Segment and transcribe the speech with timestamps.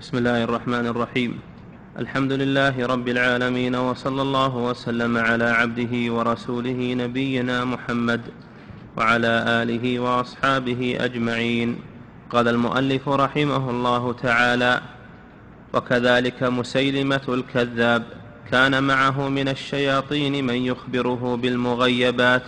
[0.00, 1.40] بسم الله الرحمن الرحيم
[1.98, 8.20] الحمد لله رب العالمين وصلى الله وسلم على عبده ورسوله نبينا محمد
[8.96, 11.78] وعلى اله واصحابه اجمعين
[12.30, 14.80] قال المؤلف رحمه الله تعالى
[15.74, 18.02] وكذلك مسيلمه الكذاب
[18.50, 22.42] كان معه من الشياطين من يخبره بالمغيبات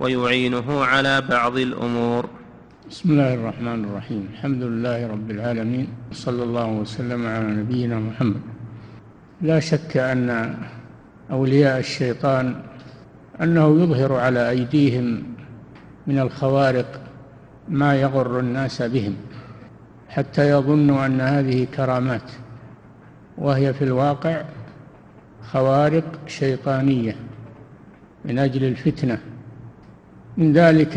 [0.00, 2.28] ويعينه على بعض الأمور
[2.90, 4.28] بسم الله الرحمن الرحيم.
[4.32, 8.40] الحمد لله رب العالمين صلى الله وسلم على نبينا محمد.
[9.42, 10.54] لا شك أن
[11.30, 12.62] أولياء الشيطان
[13.42, 15.22] أنه يظهر على أيديهم
[16.06, 17.00] من الخوارق
[17.68, 19.14] ما يغر الناس بهم
[20.08, 22.30] حتى يظنوا أن هذه كرامات
[23.38, 24.44] وهي في الواقع
[25.42, 27.16] خوارق شيطانية
[28.24, 29.18] من أجل الفتنة.
[30.36, 30.96] من ذلك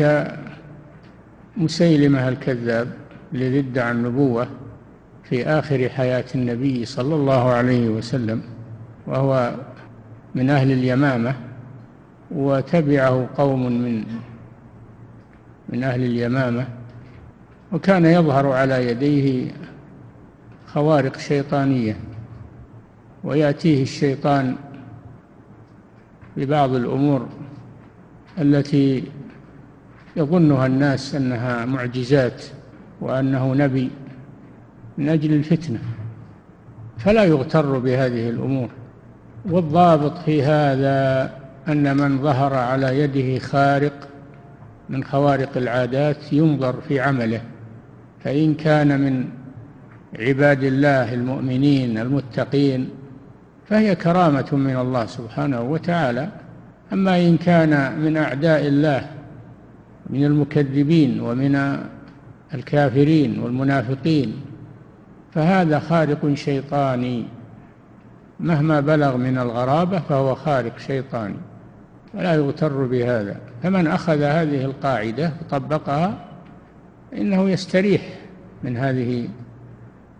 [1.60, 2.92] مسيلمة الكذاب
[3.34, 4.46] الذي ادعى النبوة
[5.24, 8.42] في آخر حياة النبي صلى الله عليه وسلم
[9.06, 9.54] وهو
[10.34, 11.34] من أهل اليمامة
[12.30, 14.04] وتبعه قوم من
[15.68, 16.66] من أهل اليمامة
[17.72, 19.50] وكان يظهر على يديه
[20.66, 21.96] خوارق شيطانية
[23.24, 24.56] ويأتيه الشيطان
[26.36, 27.28] ببعض الأمور
[28.38, 29.04] التي
[30.16, 32.44] يظنها الناس أنها معجزات
[33.00, 33.90] وأنه نبي
[34.98, 35.78] من أجل الفتنة
[36.98, 38.68] فلا يغتر بهذه الأمور.
[39.50, 41.30] والضابط في هذا
[41.68, 44.08] أن من ظهر على يده خارق
[44.88, 47.40] من خوارق العادات ينظر في عمله
[48.24, 49.24] فإن كان من
[50.18, 52.88] عباد الله المؤمنين المتقين
[53.68, 56.28] فهي كرامة من الله سبحانه وتعالى.
[56.92, 59.06] أما إن كان من أعداء الله
[60.10, 61.78] من المكذبين ومن
[62.54, 64.34] الكافرين والمنافقين
[65.34, 67.24] فهذا خارق شيطاني.
[68.40, 71.36] مهما بلغ من الغرابة فهو خارق شيطاني
[72.14, 73.36] ولا يغتر بهذا.
[73.62, 76.24] فمن أخذ هذه القاعدة وطبقها
[77.12, 78.02] إنه يستريح
[78.64, 79.28] من هذه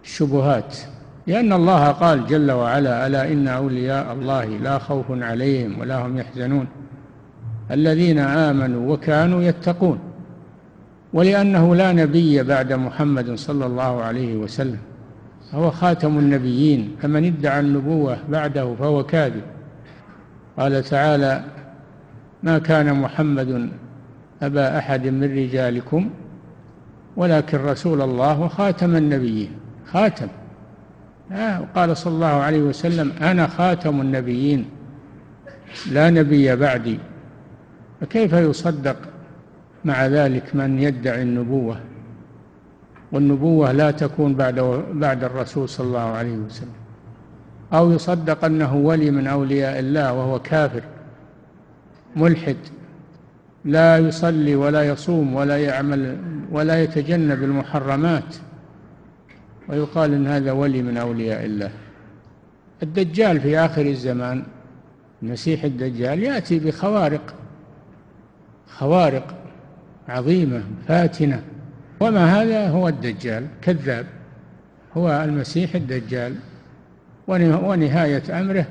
[0.04, 0.76] الشبهات
[1.26, 6.66] لأن الله قال جل وعلا ألا إن أولياء الله لا خوف عليهم ولا هم يحزنون؟
[7.70, 9.98] الذين آمنوا وكانوا يتقون
[11.12, 14.78] ولأنه لا نبي بعد محمد صلى الله عليه وسلم
[15.52, 19.42] هو خاتم النبيين فمن ادعى النبوة بعده فهو كاذب.
[20.58, 21.44] قال تعالى
[22.42, 23.70] ما كان محمد
[24.42, 26.10] أبا أحد من رجالكم
[27.16, 29.50] ولكن رسول الله وخاتم النبيين.
[29.86, 30.28] خاتم.
[31.32, 34.64] آه قال صلى الله عليه وسلم أنا خاتم النبيين
[35.92, 36.98] لا نبي بعدي.
[38.00, 38.96] فكيف يصدق
[39.84, 41.80] مع ذلك من يدعي النبوة؟
[43.12, 44.60] والنبوة لا تكون بعد
[44.92, 46.72] بعد الرسول صلى الله عليه وسلم.
[47.72, 50.82] أو يصدق أنه ولي من أولياء الله وهو كافر
[52.16, 52.56] ملحد
[53.64, 56.18] لا يصلي ولا يصوم ولا يعمل
[56.52, 58.36] ولا يتجنب المحرمات
[59.68, 61.70] ويقال إن هذا ولي من أولياء الله.
[62.82, 64.42] الدجال في آخر الزمان
[65.22, 67.34] المسيح الدجال يأتي بخوارق
[68.78, 69.34] خوارق
[70.08, 71.42] عظيمة فاتنة.
[72.00, 74.06] وما هذا هو الدجال كذاب.
[74.96, 76.34] هو المسيح الدجال.
[77.28, 78.66] ونهاية أمره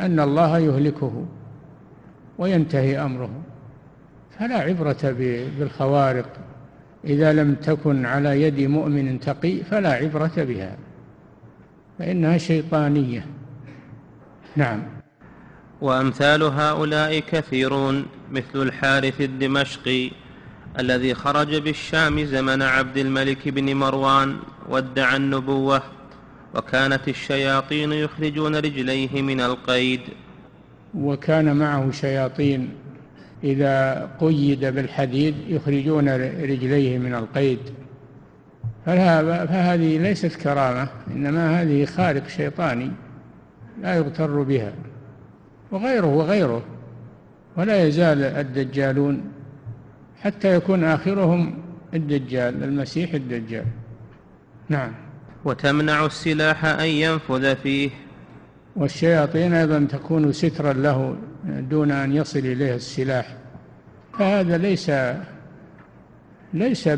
[0.00, 1.26] أن الله يهلكه
[2.38, 3.30] وينتهي أمره.
[4.38, 5.14] فلا عبرة
[5.58, 6.28] بالخوارق.
[7.04, 10.76] إذا لم تكن على يد مؤمن تقي فلا عبرة بها.
[11.98, 13.26] فإنها شيطانية.
[14.56, 14.82] نعم.
[15.80, 18.06] وأمثال هؤلاء كثيرون.
[18.32, 20.10] مثل الحارث الدمشقي
[20.78, 24.36] الذي خرج بالشام زمن عبد الملك بن مروان
[24.68, 25.82] وادعى النبوة
[26.54, 30.00] وكانت الشياطين يخرجون رجليه من القيد.
[30.94, 32.68] وكان معه شياطين.
[33.44, 36.08] إذا قيد بالحديد يخرجون
[36.42, 37.58] رجليه من القيد.
[38.86, 42.90] فهذه ليست كرامة إنما هذه خارق شيطاني
[43.82, 44.72] لا يغتر بها.
[45.70, 46.62] وغيره وغيره.
[47.56, 49.32] ولا يزال الدجالون
[50.22, 51.54] حتى يكون آخرهم
[51.94, 53.64] الدجال المسيح الدجال.
[54.68, 54.92] نعم.
[55.44, 57.90] وتمنع السلاح أن ينفذ فيه.
[58.76, 63.36] والشياطين أيضا تكون سترا له دون أن يصل إليه السلاح.
[64.18, 64.92] فهذا ليس
[66.54, 66.88] ليس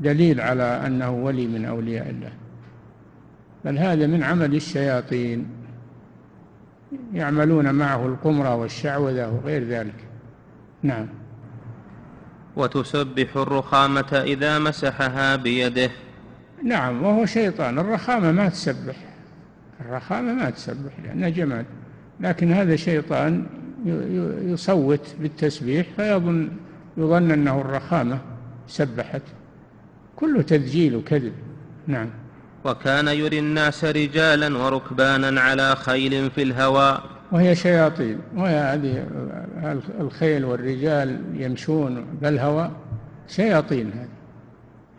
[0.00, 2.32] بدليل على أنه ولي من أولياء الله
[3.64, 5.59] بل هذا من عمل الشياطين.
[7.12, 9.94] يعملون معه القمرة والشعوذة وغير ذلك.
[10.82, 11.06] نعم.
[12.56, 15.90] وتسبح الرخامة إذا مسحها بيده.
[16.64, 17.78] نعم وهو شيطان.
[17.78, 18.96] الرخامة ما تسبح.
[19.80, 21.66] الرخامة ما تسبح لأنها جماد.
[22.20, 23.46] لكن هذا شيطان
[24.44, 26.48] يصوت بالتسبيح فيظن
[26.96, 28.18] يظن أنه الرخامة
[28.68, 29.22] سبحت.
[30.16, 31.32] كله تدجيل وكذب.
[31.86, 32.08] نعم.
[32.64, 37.02] وكان يري الناس رجالا وركبانا على خيل في الهواء.
[37.32, 39.06] وهي شياطين وهي هذه
[40.00, 42.70] الخيل والرجال يمشون بالهواء.
[43.28, 44.08] شياطين هذه.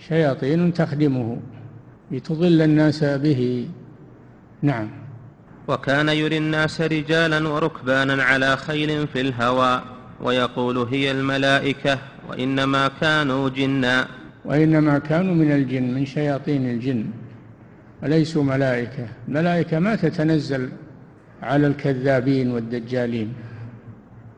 [0.08, 1.38] شياطين تخدمه
[2.12, 3.68] لتضل الناس به.
[4.62, 4.90] نعم.
[5.68, 9.84] وكان يري الناس رجالا وركبانا على خيل في الهواء.
[10.22, 11.98] ويقول هي الملائكة
[12.30, 14.08] وإنما كانوا جنا
[14.46, 17.06] وإنما كانوا من الجن من شياطين الجن.
[18.04, 19.08] وليسوا ملائكة.
[19.28, 20.70] الملائكة ما تتنزل
[21.44, 23.34] على الكذابين والدجالين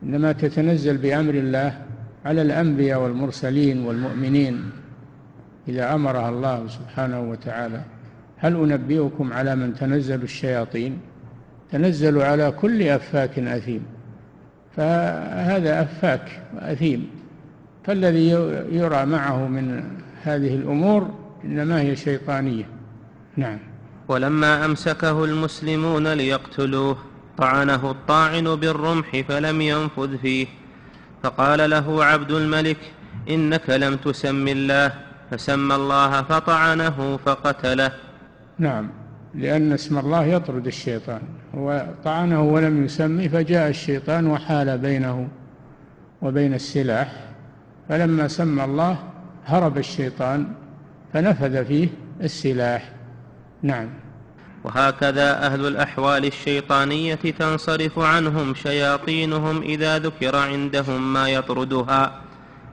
[0.02, 1.78] إنما تتنزل بأمر الله
[2.24, 4.70] على الأنبياء والمرسلين والمؤمنين.
[5.68, 7.80] إذا أمرها الله سبحانه وتعالى
[8.36, 10.98] هل أنبئكم على من تنزل الشياطين؟
[11.72, 13.82] تنزل على كل أفاك أثيم.
[14.76, 17.06] فهذا أفاك وأثيم
[17.84, 18.28] فالذي
[18.72, 19.84] يرى معه من
[20.22, 21.10] هذه الأمور
[21.44, 22.64] إنما هي شيطانية.
[23.36, 23.58] نعم.
[24.08, 26.96] ولما أمسكه المسلمون ليقتلوه
[27.38, 30.46] طعنه الطاعن بالرمح فلم ينفذ فيه.
[31.22, 32.76] فقال له عبد الملك
[33.30, 34.92] إنك لم تسم الله
[35.30, 37.92] فسمى الله فطعنه فقتله.
[38.58, 38.90] نعم.
[39.34, 41.20] لأن اسم الله يطرد الشيطان.
[41.54, 45.28] هو طعنه ولم يسمي فجاء الشيطان وحال بينه
[46.22, 47.12] وبين السلاح.
[47.88, 48.96] فلما سمى الله
[49.46, 50.46] هرب الشيطان
[51.12, 51.88] فنفذ فيه
[52.22, 52.90] السلاح.
[53.64, 53.88] نعم.
[54.64, 62.20] وهكذا أهل الأحوال الشيطانية تنصرف عنهم شياطينهم إذا ذكر عندهم ما يطردها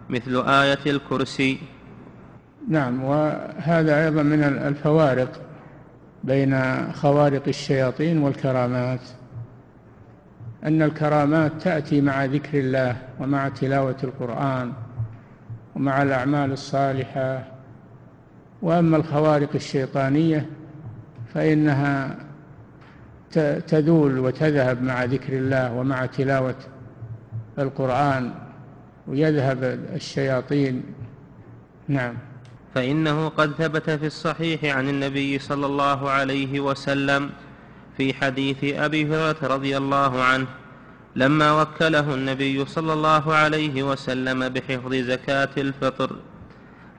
[0.10, 1.60] مثل آية الكرسي.
[2.70, 5.42] نعم وهذا أيضا من الفوارق
[6.24, 6.62] بين
[6.94, 9.02] خوارق الشياطين والكرامات.
[10.64, 14.74] أن الكرامات تأتي مع ذكر الله ومع تلاوة القرآن
[15.76, 17.44] ومع الأعمال الصالحة.
[18.62, 20.50] وأما الخوارق الشيطانية
[21.34, 22.18] فإنها
[23.68, 26.56] تذول وتذهب مع ذكر الله ومع تلاوة
[27.60, 28.34] القرآن
[29.08, 29.64] ويذهب
[29.96, 30.84] الشياطين.
[31.88, 32.14] نعم.
[32.76, 37.30] فإنه قد ثبت في الصحيح عن النبي صلى الله عليه وسلم
[37.98, 40.48] في حديث أبي هريرة رضي الله عنه
[41.16, 46.16] لما وكله النبي صلى الله عليه وسلم بحفظ زكاة الفطر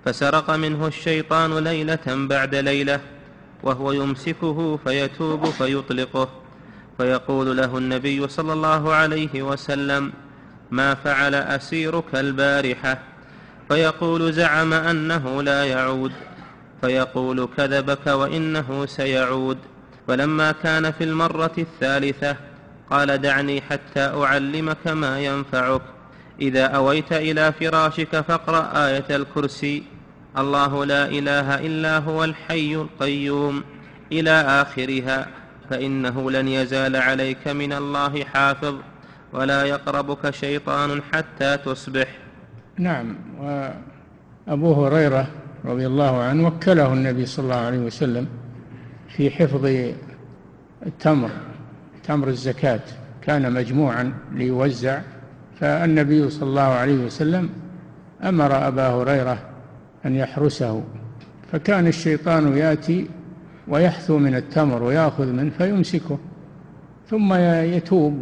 [0.05, 3.01] فسرق منه الشيطان ليلة بعد ليلة
[3.63, 6.29] وهو يمسكه فيتوب فيطلقه.
[6.99, 10.13] فيقول له النبي صلى الله عليه وسلم
[10.71, 12.99] ما فعل أسيرك البارحة؟
[13.69, 16.13] فيقول زعم أنه لا يعود.
[16.81, 19.59] فيقول كذبك وإنه سيعود.
[20.09, 22.37] فلما كان في المرة الثالثة
[22.91, 25.83] قال دعني حتى أعلمك ما ينفعك.
[26.41, 29.83] إذا أويت إلى فراشك فاقرأ آية الكرسي.
[30.39, 33.63] الله لا إله إلا هو الحي القيوم.
[34.13, 35.27] إلى آخرها
[35.71, 38.75] فإنه لن يزال عليك من الله حافظ
[39.33, 42.07] ولا يقربك شيطان حتى تصبح.
[42.79, 45.27] نعم وأبو هريرة
[45.65, 48.27] رضي الله عنه وكله النبي صلى الله عليه وسلم
[49.09, 49.67] في حفظ
[50.87, 51.31] التمر
[52.05, 52.81] تمر الزكاة
[53.23, 55.01] كان مجموعا ليوزع
[55.61, 57.51] فالنبي صلى الله عليه وسلم
[58.25, 59.39] أمر أبا هريرة
[60.07, 60.83] أن يحرسه.
[61.53, 63.07] فكان الشيطان يأتي
[63.69, 66.19] ويحثو من التمر ويأخذ منه فيمسكه
[67.11, 68.15] ثم يتوب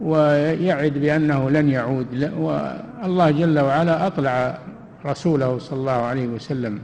[0.00, 2.30] ويعد بأنه لن يعود.
[2.36, 4.58] والله جل وعلا أطلع
[5.06, 6.78] رسوله صلى الله عليه وسلم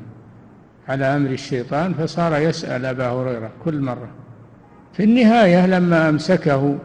[0.88, 4.08] على أمر الشيطان فصار يسأل أبا هريرة كل مرة.
[4.92, 6.78] في النهاية لما أمسكه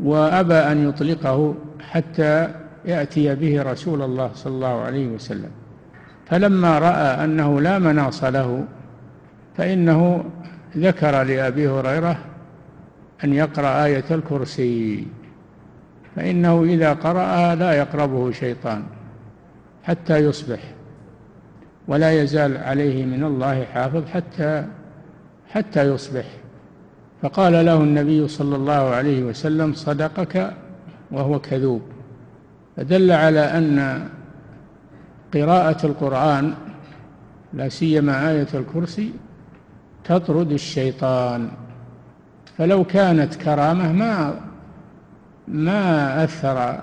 [0.00, 2.48] وأبى أن يطلقه حتى
[2.84, 5.50] يأتي به رسول الله صلى الله عليه وسلم.
[6.26, 8.64] فلما رأى أنه لا مناص له
[9.56, 10.24] فإنه
[10.76, 12.18] ذكر لأبي هريرة
[13.24, 15.06] أن يقرأ آية الكرسي
[16.16, 18.82] فإنه إذا قرأها لا يقربه شيطان
[19.84, 20.60] حتى يصبح
[21.88, 24.66] ولا يزال عليه من الله حافظ حتى
[25.50, 26.24] حتى يصبح.
[27.22, 30.54] فقال له النبي صلى الله عليه وسلم صدقك
[31.10, 31.82] وهو كذوب.
[32.76, 34.08] فدل على أن
[35.34, 36.54] قراءة القرآن
[37.54, 39.10] لا سيما آية الكرسي
[40.04, 41.48] تطرد الشيطان.
[42.58, 44.34] فلو كانت كرامة ما
[45.48, 46.80] ما أثر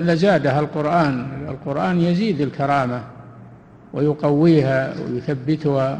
[0.00, 1.26] لزادها القرآن.
[1.48, 3.02] القرآن يزيد الكرامة
[3.92, 5.98] ويقويها ويثبتها.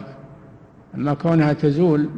[0.94, 2.08] أما كونها تزول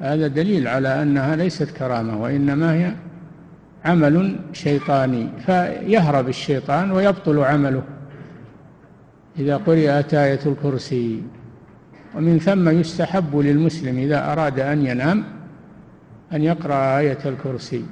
[0.00, 2.92] هذا دليل على أنها ليست كرامة وإنما هي
[3.84, 5.28] عمل شيطاني.
[5.46, 7.82] فيهرب الشيطان ويبطل عمله.
[9.38, 11.22] إذا قرأت آية الكرسي.
[12.14, 15.24] ومن ثم يستحب للمسلم إذا أراد أن ينام
[16.32, 17.84] أن يقرأ آية الكرسي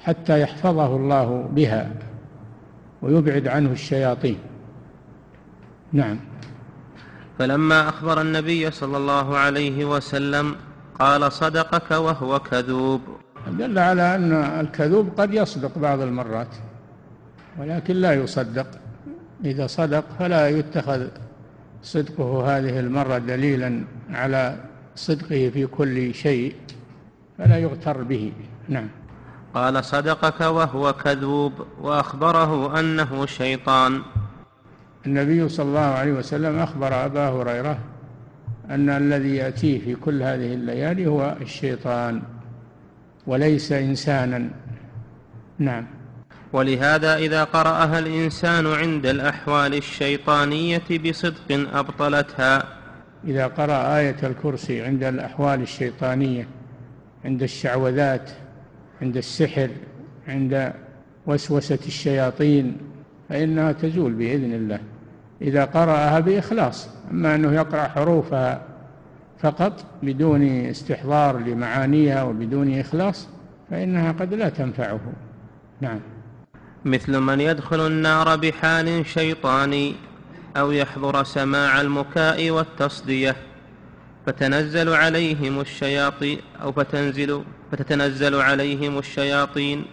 [0.00, 1.90] حتى يحفظه الله بها
[3.02, 4.38] ويبعد عنه الشياطين.
[5.92, 6.18] نعم.
[7.38, 10.54] فلما أخبر النبي صلى الله عليه وسلم
[10.98, 13.00] قال صدقك وهو كذوب.
[13.58, 16.48] دل على أن الكذوب قد يصدق بعض المرات
[17.58, 18.66] ولكن لا يصدق.
[19.44, 21.06] إذا صدق فلا يتخذ
[21.82, 24.56] صدقه هذه المرة دليلا على
[24.96, 26.54] صدقه في كل شيء
[27.38, 28.32] فلا يغتر به.
[28.68, 28.88] نعم.
[29.54, 34.02] قال صدقك وهو كذوب وأخبره أنه شيطان.
[35.06, 37.78] النبي صلى الله عليه وسلم أخبر أبا هريرة
[38.70, 42.22] أن الذي يأتيه في كل هذه الليالي هو الشيطان
[43.26, 44.50] وليس إنسانا.
[45.58, 45.86] نعم.
[46.54, 52.64] ولهذا إذا قرأها الإنسان عند الأحوال الشيطانية بصدق أبطلتها.
[53.24, 56.46] إذا قرأ آية الكرسي عند الأحوال الشيطانية
[57.24, 58.30] عند الشعوذات
[59.02, 59.70] عند السحر
[60.28, 60.72] عند
[61.26, 62.76] وسوسة الشياطين
[63.28, 64.78] فإنها تزول بإذن الله.
[65.42, 68.62] إذا قرأها بإخلاص أما أنه يقرأ حروفها
[69.38, 73.28] فقط بدون استحضار لمعانيها وبدون إخلاص
[73.70, 75.00] فإنها قد لا تنفعه.
[75.80, 76.00] نعم.
[76.84, 79.94] مثل من يدخل النار بحال شيطاني
[80.56, 83.36] أو يحضر سماع المكاء والتصدية
[84.26, 89.84] فتنزل عليهم الشياطين أو فتنزل فتتنزل عليهم الشياطين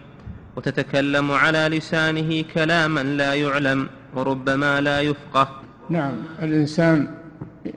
[0.56, 5.50] وتتكلم على لسانه كلاما لا يعلم وربما لا يفقه.
[5.90, 7.08] نعم الإنسان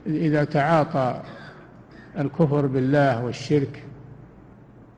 [0.07, 1.21] إذا تعاطى
[2.19, 3.83] الكفر بالله والشرك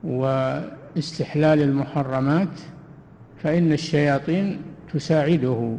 [0.04, 2.60] واستحلال المحرمات
[3.42, 4.60] فإن الشياطين
[4.94, 5.76] تساعده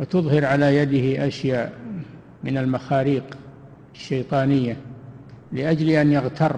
[0.00, 1.72] وتظهر على يده أشياء
[2.44, 3.38] من المخاريق
[3.94, 4.76] الشيطانية
[5.52, 6.56] لأجل أن يغتر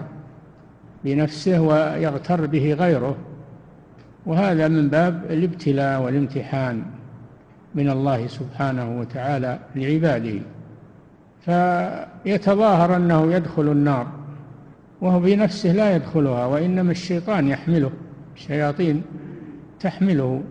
[1.04, 3.16] بنفسه ويغتر به غيره
[4.26, 6.83] وهذا من باب الابتلاء والامتحان
[7.75, 10.40] من الله سبحانه وتعالى لعباده.
[11.40, 14.07] فيتظاهر أنه يدخل النار
[15.00, 17.90] وهو بنفسه لا يدخلها وإنما الشيطان يحمله.
[18.37, 19.02] الشياطين
[19.85, 20.43] تحمله.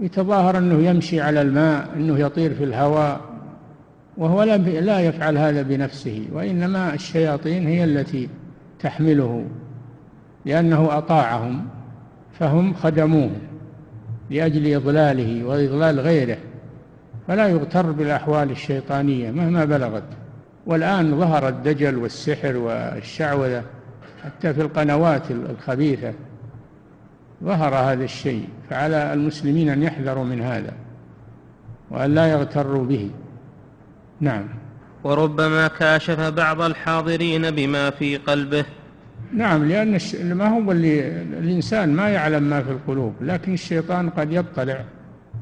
[0.00, 3.20] يتظاهر أنه يمشي على الماء أنه يطير في الهواء
[4.16, 8.28] وهو لا يفعل هذا بنفسه وإنما الشياطين هي التي
[8.80, 9.44] تحمله
[10.44, 11.66] لأنه أطاعهم
[12.38, 13.30] فهم خدموه
[14.30, 16.38] لأجل إضلاله وإضلال غيره
[17.28, 20.02] فلا يغتر بالأحوال الشيطانية مهما بلغت.
[20.66, 23.62] والآن ظهر الدجل والسحر والشعوذة
[24.24, 26.12] حتى في القنوات الخبيثة.
[27.44, 30.72] ظهر هذا الشيء فعلى المسلمين أن يحذروا من هذا
[31.90, 33.10] وأن لا يغتروا به.
[34.20, 34.44] نعم.
[35.04, 38.64] وربما كاشف بعض الحاضرين بما في قلبه.
[39.32, 44.84] نعم لأن ما هو اللي الإنسان ما يعلم ما في القلوب لكن الشيطان قد يطلع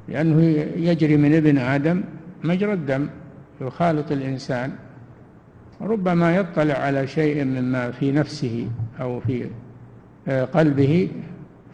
[0.09, 0.43] لأنه
[0.77, 2.03] يجري من ابن آدم
[2.45, 3.09] مجرى الدم
[3.61, 4.73] يخالط الإنسان.
[5.81, 8.69] ربما يطلع على شيء مما في نفسه
[9.01, 9.47] أو في
[10.29, 11.09] آه، قلبه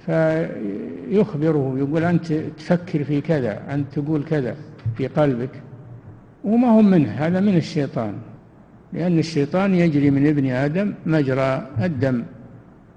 [0.06, 4.56] فيخبره يقول أنت تفكر في كذا أنت تقول كذا
[4.96, 5.50] في قلبك
[6.44, 8.14] وما هم منه هذا من الشيطان
[8.92, 12.24] لأن الشيطان يجري من ابن آدم مجرى الدم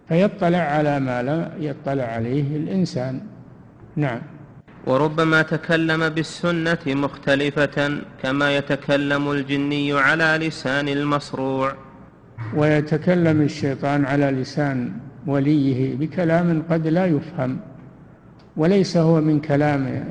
[0.07, 3.19] فيطلع على ما لا يطلع عليه الإنسان.
[3.95, 4.21] نعم.
[4.85, 7.77] وربما تكلم بالسنة مختلفة
[8.23, 11.73] كما يتكلم الجني على لسان المصروع.
[12.55, 14.91] ويتكلم الشيطان على لسان
[15.27, 17.59] وليه بكلام قد لا يفهم
[18.57, 20.03] وليس هو من كلام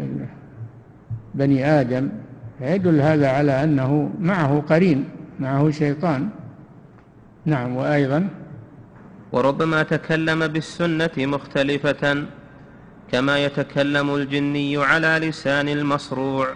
[1.35, 2.09] بني آدم.
[2.61, 5.05] يدل هذا على أنه معه قرين
[5.41, 6.29] معه شيطان.
[7.45, 8.29] نعم وأيضا
[9.33, 12.25] وربما تكلم بالسنة مختلفة
[13.13, 16.49] كما يتكلم الجني على لسان المصروع.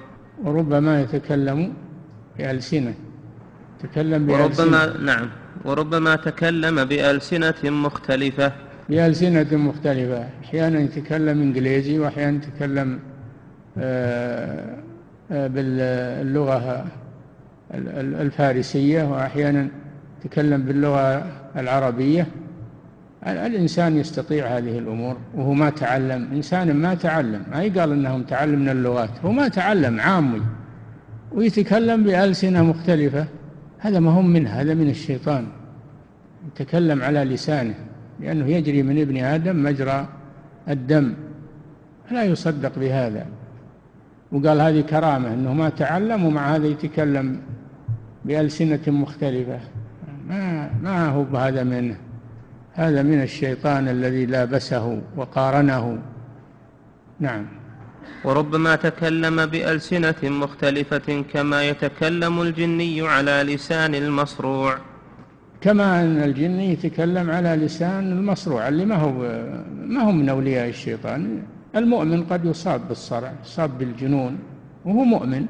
[0.45, 1.73] وربما يتكلم
[2.38, 2.95] بألسنة.
[3.82, 4.66] تكلم بألسنة.
[4.66, 5.28] وربما نعم.
[5.64, 8.52] وربما تكلم بألسنة مختلفة.
[8.88, 10.26] بألسنة مختلفة.
[10.44, 12.99] أحيانا يتكلم إنجليزي وأحيانا يتكلم
[13.78, 14.76] آه،
[15.32, 16.87] آه، باللغة
[18.20, 19.68] الفارسية وأحيانا
[20.25, 22.26] يتكلم باللغة العربية.
[23.26, 26.28] الإنسان يستطيع هذه الأمور وهو ما تعلم.
[26.32, 27.42] إنسان ما تعلم.
[27.52, 29.10] ما يقال أنه متعلم من اللغات.
[29.25, 30.42] هو ما تعلم عامي.
[31.32, 33.26] ويتكلم بألسنة مختلفة.
[33.80, 35.46] هذا ما هم منه هذا من الشيطان.
[36.46, 37.75] يتكلم على لسانه
[38.20, 40.08] لأنه يجري من ابن آدم مجرى
[40.68, 41.14] الدم.
[42.10, 43.26] لا يصدق بهذا.
[44.32, 47.40] وقال هذه كرامة أنه ما تعلم ومع هذا يتكلم
[48.25, 49.58] بألسنة مختلفة.
[50.28, 51.96] ما ما هو هذا منه.
[52.72, 55.99] هذا من الشيطان الذي لابسه وقارنه.
[57.20, 57.60] نعم.
[58.25, 64.78] وربما تكلم بألسنة مختلفة كما يتكلم الجني على لسان المصروع.
[65.61, 69.12] كما أن الجني يتكلم على لسان المصروع اللي ما هو
[69.87, 71.42] ما هو من أولياء الشيطان.
[71.76, 74.38] المؤمن قد يصاب بالصرع يصاب بالجنون
[74.85, 75.47] وهو مؤمن.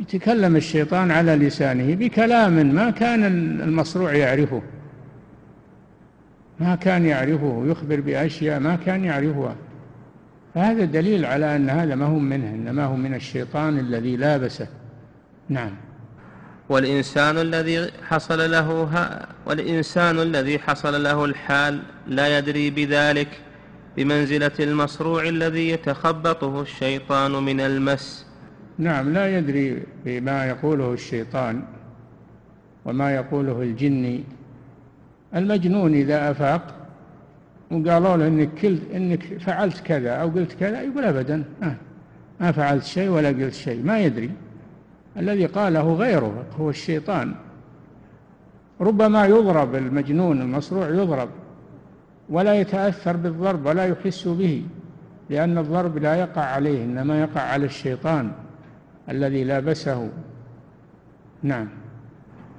[0.00, 3.24] يتكلم الشيطان على لسانه بكلام ما كان
[3.62, 4.62] المصروع يعرفه.
[6.60, 9.56] ما كان يعرفه يخبر بأشياء ما كان يعرفها.
[10.54, 14.68] فهذا دليل على أن هذا ما هو منه إنما هو من الشيطان الذي لابسه.
[15.48, 15.72] نعم.
[16.68, 23.28] والإنسان الذي حصل له ها والإنسان الذي حصل له الحال لا يدري بذلك
[23.96, 28.26] بمنزلة المصروع الذي يتخبطه الشيطان من المس.
[28.78, 31.62] نعم لا يدري بما يقوله الشيطان
[32.84, 34.24] وما يقوله الجني
[35.34, 36.79] المجنون إذا أفاق
[37.70, 41.76] وقالوا له إنك, كل إنك فعلت كذا أو قلت كذا يقول أبدا ما,
[42.40, 44.30] ما فعلت شيء ولا قلت شيء ما يدري.
[45.16, 47.34] الذي قاله غيره هو الشيطان.
[48.80, 51.28] ربما يضرب المجنون المصروع يضرب
[52.28, 54.62] ولا يتأثر بالضرب ولا يحس به
[55.30, 58.32] لأن الضرب لا يقع عليه إنما يقع على الشيطان
[59.08, 60.08] الذي لابسه.
[61.42, 61.68] نعم.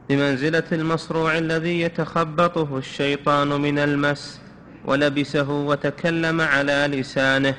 [0.09, 4.40] بمنزلة المصروع الذي يتخبطه الشيطان من المس.
[4.85, 7.53] ولبسه وتكلم على لسانه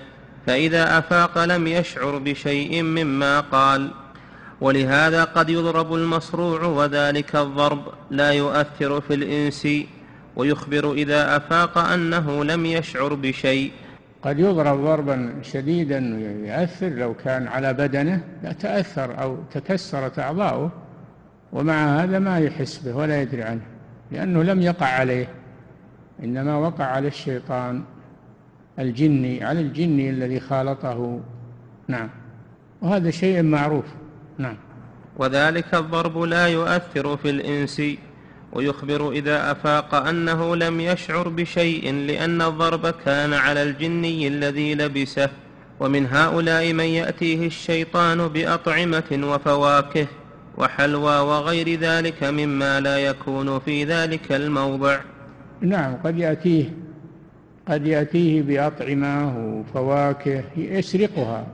[0.46, 3.90] فإذا أفاق لم يشعر بشيء مما قال.
[4.60, 9.68] ولهذا قد يضرب المصروع وذلك الضرب لا يؤثر في الإنس
[10.36, 13.72] ويخبر إذا أفاق أنه لم يشعر بشيء.
[14.22, 15.98] قد يضرب ضربا شديدا
[16.46, 20.70] يؤثر لو كان على بدنه لا تأثر أو تكسرت أعضاؤه
[21.52, 23.62] ومع هذا ما يحس به ولا يدري عنه
[24.10, 25.28] لأنه لم يقع عليه.
[26.22, 27.82] إنما وقع على الشيطان
[28.78, 31.20] الجني على الجني الذي خالطه.
[31.88, 32.08] نعم.
[32.82, 33.84] وهذا شيء معروف.
[34.38, 34.56] نعم.
[35.16, 37.82] وذلك الضرب لا يؤثر في الإنس
[38.52, 45.30] ويخبر إذا أفاق أنه لم يشعر بشيء لأن الضرب كان على الجني الذي لبسه.
[45.80, 50.06] ومن هؤلاء من يأتيه الشيطان بأطعمة وفواكه
[50.58, 55.00] وحلوى وغير ذلك مما لا يكون في ذلك الموضع.
[55.62, 56.64] نعم قد يأتيه
[57.68, 61.46] قد يأتيه بأطعمة وفواكه يسرقها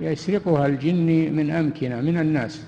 [0.00, 2.64] يسرقها الجن من أمكنة من الناس.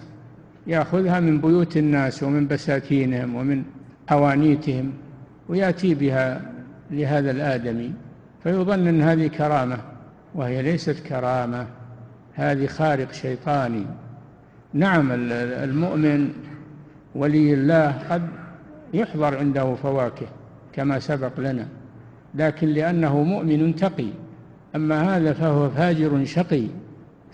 [0.67, 3.63] يأخذها من بيوت الناس ومن بساتينهم ومن
[4.09, 4.93] حوانيتهم
[5.49, 6.53] ويأتي بها
[6.91, 7.93] لهذا الآدمي
[8.43, 9.79] فيظن أن هذه كرامة
[10.35, 11.67] وهي ليست كرامة
[12.35, 13.87] هذه خارق شيطاني.
[14.75, 16.31] نعم المؤمن
[17.15, 18.23] ولي الله قد
[18.95, 20.27] يحضر عنده فواكه.
[20.73, 21.67] كما سبق لنا
[22.35, 24.09] لكن لأنه مؤمن تقي.
[24.77, 26.67] أما هذا فهو فاجر شقي.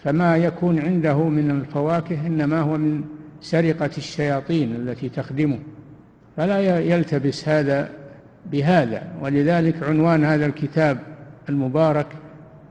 [0.05, 3.05] فما يكون عنده من الفواكه إنما هو من
[3.41, 5.59] سرقة الشياطين التي تخدمه.
[6.37, 7.91] فلا يلتبس هذا
[8.53, 9.03] بهذا.
[9.23, 10.99] ولذلك عنوان هذا الكتاب
[11.49, 12.07] المبارك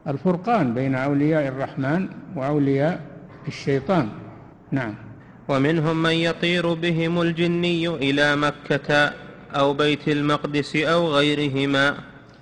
[0.07, 2.99] الفرقان بين أولياء الرحمن وأولياء
[3.47, 4.09] الشيطان.
[4.71, 4.93] نعم.
[5.47, 9.11] ومنهم من يطير بهم الجني إلى مكة
[9.55, 11.95] أو بيت المقدس أو غيرهما.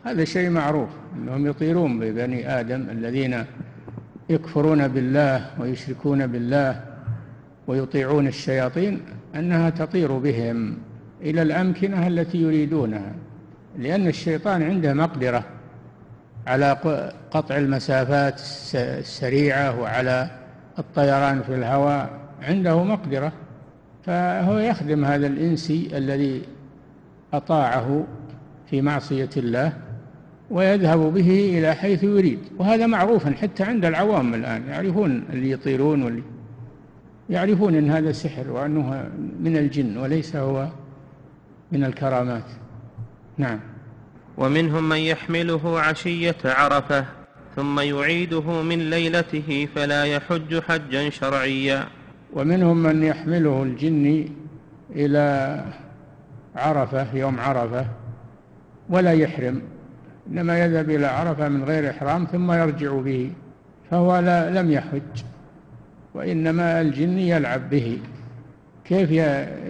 [0.04, 3.46] هذا شيء معروف أنهم يطيرون ببني آدم الذين
[4.30, 6.84] يكفرون بالله ويشركون بالله
[7.68, 9.02] ويطيعون الشياطين
[9.36, 10.78] أنها تطير بهم
[11.22, 13.14] إلى الأمكنة التي يريدونها
[13.78, 15.44] لأن الشيطان عنده مقدرة
[16.48, 16.72] على
[17.32, 18.42] قطع المسافات
[18.76, 20.32] السريعة وعلى
[20.80, 22.10] الطيران في الهواء
[22.42, 23.32] عنده مقدرة.
[24.06, 26.42] فهو يخدم هذا الإنسي الذي
[27.34, 28.08] أطاعه
[28.70, 29.74] في معصية الله
[30.50, 36.24] ويذهب به إلى حيث يريد وهذا معروف حتى عند العوام الآن يعرفون اللي يطيرون واللي
[37.30, 40.68] يعرفون أن هذا سحر وأنه من الجن وليس هو
[41.72, 42.44] من الكرامات.
[43.38, 43.60] نعم.
[44.38, 47.06] ومنهم من يحمله عشية عرفة
[47.56, 51.88] ثم يعيده من ليلته فلا يحج حجا شرعيا.
[52.34, 54.30] ومنهم من يحمله الجن
[54.96, 55.66] إلى
[56.56, 57.86] عرفة يوم عرفة
[58.90, 59.62] ولا يحرم
[60.32, 63.32] إنما يذهب إلى عرفة من غير إحرام ثم يرجع به
[63.92, 65.24] فهو لا لم يحج
[66.14, 68.00] وإنما الجن يلعب به.
[68.86, 69.12] كيف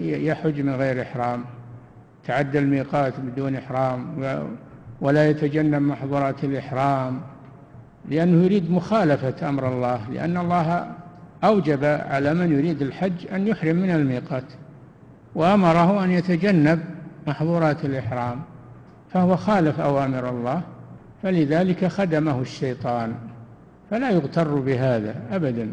[0.02, 1.44] يحج من غير إحرام؟
[2.28, 4.06] تعدى الميقات بدون إحرام
[5.02, 7.22] ولا يتجنب محظورات الإحرام
[8.10, 10.88] لأنه يريد مخالفة أمر الله لأن الله
[11.44, 14.44] أوجب على من يريد الحج أن يحرم من الميقات.
[15.36, 16.80] وأمره أن يتجنب
[17.28, 18.42] محظورات الإحرام
[19.14, 20.62] فهو خالف أوامر الله
[21.24, 23.16] فلذلك خدمه الشيطان
[23.92, 25.72] فلا يغتر بهذا أبدا.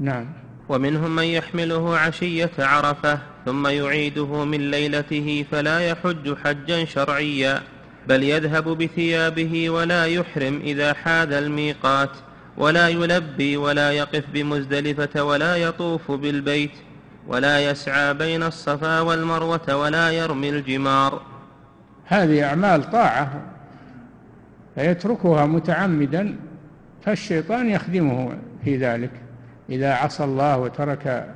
[0.00, 0.26] نعم.
[0.68, 7.60] ومنهم من يحمله عشية عرفة ثم يعيده من ليلته فلا يحج حجا شرعيا
[8.08, 12.10] بل يذهب بثيابه ولا يحرم إذا حاذ الميقات
[12.56, 16.70] ولا يلبي ولا يقف بمزدلفة ولا يطوف بالبيت
[17.28, 21.22] ولا يسعى بين الصفا والمروة ولا يرمي الجمار.
[22.04, 23.40] هذه أعمال طاعة
[24.74, 26.36] فيتركها متعمدا
[27.02, 29.10] فالشيطان يخدمه في ذلك.
[29.70, 31.34] إذا عصى الله وترك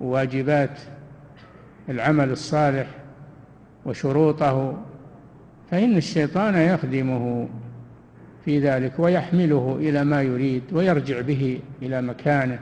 [0.00, 0.78] واجبات
[1.88, 2.86] العمل الصالح
[3.84, 4.82] وشروطه
[5.70, 7.48] فإن الشيطان يخدمه
[8.44, 12.58] في ذلك ويحمله إلى ما يريد ويرجع به إلى مكانه.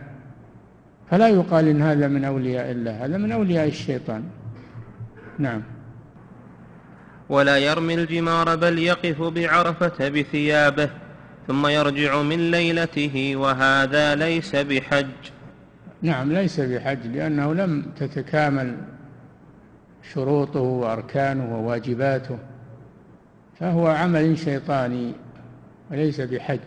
[1.10, 4.24] فلا يقال إن هذا من أولياء الله هذا من أولياء الشيطان.
[5.38, 5.62] نعم.
[7.28, 10.90] ولا يرمي الجمار بل يقف بعرفة بثيابه
[11.46, 15.06] ثم يرجع من ليلته وهذا ليس بحج.
[16.02, 18.76] نعم ليس بحج لأنه لم تتكامل
[20.14, 22.38] شروطه وأركانه وواجباته
[23.60, 25.12] فهو عمل شيطاني
[25.90, 26.58] وليس بحج.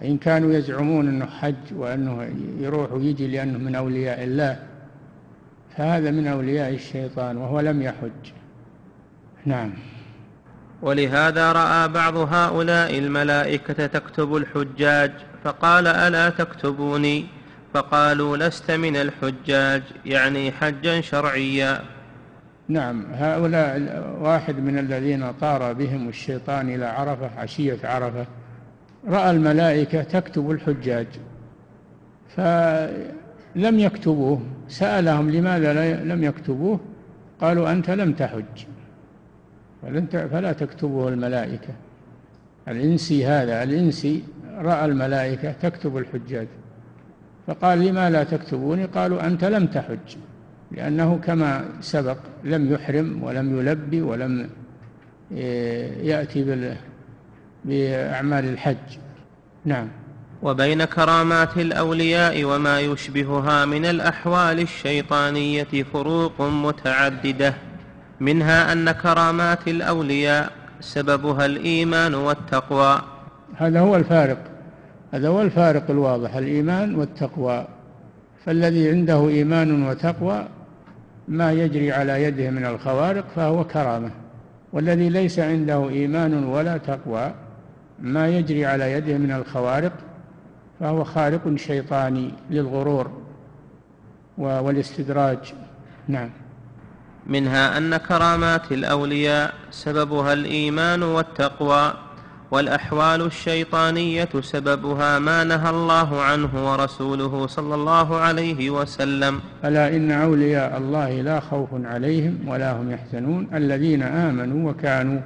[0.00, 4.58] وإن كانوا يزعمون أنه حج وأنه يروح ويجي لأنه من أولياء الله
[5.76, 8.32] فهذا من أولياء الشيطان وهو لم يحج.
[9.46, 9.72] نعم.
[10.82, 15.12] ولهذا رأى بعض هؤلاء الملائكة تكتب الحجاج
[15.44, 17.26] فقال ألا تكتبوني؟
[17.74, 21.80] فقالوا لست من الحجاج يعني حجا شرعيا.
[22.68, 23.06] نعم.
[23.12, 28.26] هؤلاء واحد من الذين طار بهم الشيطان إلى عرفة عشية عرفة
[29.08, 31.06] رأى الملائكة تكتب الحجاج
[32.36, 36.80] فلم يكتبوه سألهم لماذا لم يكتبوه
[37.40, 38.64] قالوا أنت لم تحج
[40.12, 41.74] فلا تكتبه الملائكة.
[42.68, 44.22] الإنسي هذا الإنسي
[44.58, 46.46] رأى الملائكة تكتب الحجاج
[47.46, 50.16] فقال لما لا تكتبوني؟ قالوا أنت لم تحج
[50.72, 54.50] لأنه كما سبق لم يحرم ولم يلبي ولم
[56.02, 56.42] يأتي
[57.64, 58.76] بأعمال الحج.
[59.64, 59.88] نعم.
[60.42, 67.54] وبين كرامات الأولياء وما يشبهها من الأحوال الشيطانية فروق متعددة.
[68.20, 73.02] منها أن كرامات الأولياء سببها الإيمان والتقوى.
[73.56, 74.38] هذا هو الفارق.
[75.12, 77.66] هذا هو الفارق الواضح الإيمان والتقوى.
[78.46, 80.48] فالذي عنده إيمان وتقوى
[81.28, 84.10] ما يجري على يده من الخوارق فهو كرامة.
[84.72, 87.32] والذي ليس عنده إيمان ولا تقوى
[88.00, 89.92] ما يجري على يده من الخوارق
[90.80, 93.10] فهو خارق شيطاني للغرور
[94.38, 95.38] والاستدراج.
[96.08, 96.30] نعم.
[97.26, 101.94] منها أن كرامات الأولياء سببها الإيمان والتقوى
[102.50, 109.40] والأحوال الشيطانية سببها ما نهى الله عنه ورسوله صلى الله عليه وسلم.
[109.64, 115.20] ألا إن أولياء الله لا خوف عليهم ولا هم يحزنون الذين آمنوا وكانوا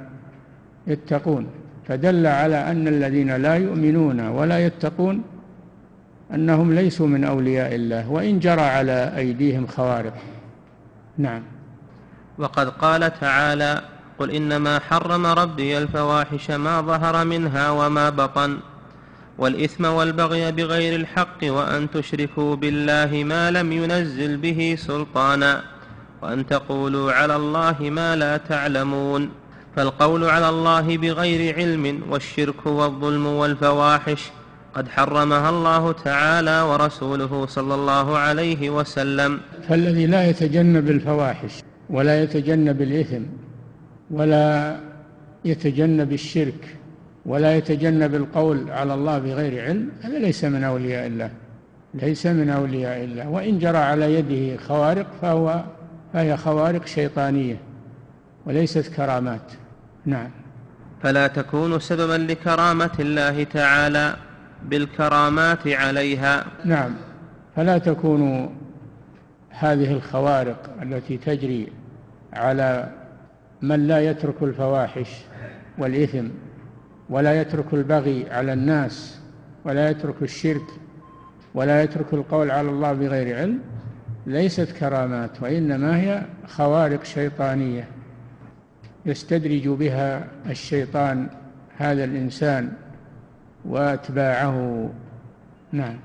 [0.87, 1.47] يتقون.
[1.87, 5.23] فدل على أن الذين لا يؤمنون ولا يتقون
[6.33, 10.13] أنهم ليسوا من أولياء الله وإن جرى على أيديهم خوارق.
[11.17, 11.43] نعم.
[12.37, 13.81] وقد قال تعالى
[14.19, 18.57] قل إنما حرم ربي الفواحش ما ظهر منها وما بطن
[19.37, 25.61] والإثم والبغي بغير الحق وأن تشركوا بالله ما لم ينزل به سلطانا
[26.21, 29.29] وأن تقولوا على الله ما لا تعلمون.
[29.75, 34.31] فالقول على الله بغير علم والشرك والظلم والفواحش
[34.73, 39.39] قد حرمها الله تعالى ورسوله صلى الله عليه وسلم.
[39.69, 43.23] فالذي لا يتجنب الفواحش ولا يتجنب الإثم
[44.11, 44.79] ولا
[45.45, 46.77] يتجنب الشرك
[47.25, 51.29] ولا يتجنب القول على الله بغير علم هذا ليس من أولياء الله
[51.93, 53.29] ليس من أولياء الله.
[53.29, 55.63] وإن جرى على يده خوارق فهو
[56.13, 57.57] فهي خوارق شيطانية
[58.45, 59.51] وليست كرامات.
[60.05, 60.29] نعم.
[61.03, 64.15] فلا تكون سببا لكرامة الله تعالى
[64.63, 66.45] بالكرامات عليها.
[66.65, 66.91] نعم.
[67.55, 68.55] فلا تكون
[69.49, 71.71] هذه الخوارق التي تجري
[72.33, 72.91] على
[73.61, 75.09] من لا يترك الفواحش
[75.77, 76.27] والإثم
[77.09, 79.19] ولا يترك البغي على الناس
[79.65, 80.67] ولا يترك الشرك
[81.53, 83.59] ولا يترك القول على الله بغير علم
[84.27, 87.87] ليست كرامات وإنما هي خوارق شيطانية.
[89.05, 91.29] يستدرج بها الشيطان
[91.77, 92.73] هذا الإنسان
[93.65, 94.89] وأتباعه.
[95.71, 95.99] نعم.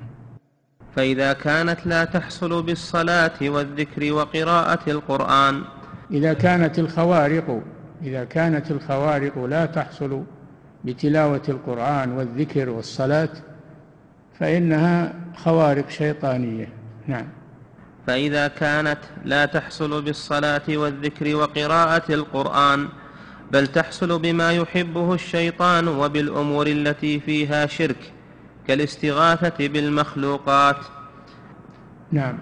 [0.97, 5.63] فإذا كانت لا تحصل بالصلاة والذكر وقراءة القرآن.
[6.11, 7.63] إذا كانت الخوارق
[8.03, 10.23] إذا كانت الخوارق لا تحصل
[10.85, 13.29] بتلاوة القرآن والذكر والصلاة
[14.39, 16.69] فإنها خوارق شيطانية.
[17.07, 17.27] نعم.
[18.07, 22.89] فإذا كانت لا تحصل بالصلاة والذكر وقراءة القرآن
[23.51, 28.13] بل تحصل بما يحبه الشيطان وبالأمور التي فيها شرك
[28.69, 30.77] كالاستغاثة بالمخلوقات.
[32.13, 32.39] نعم.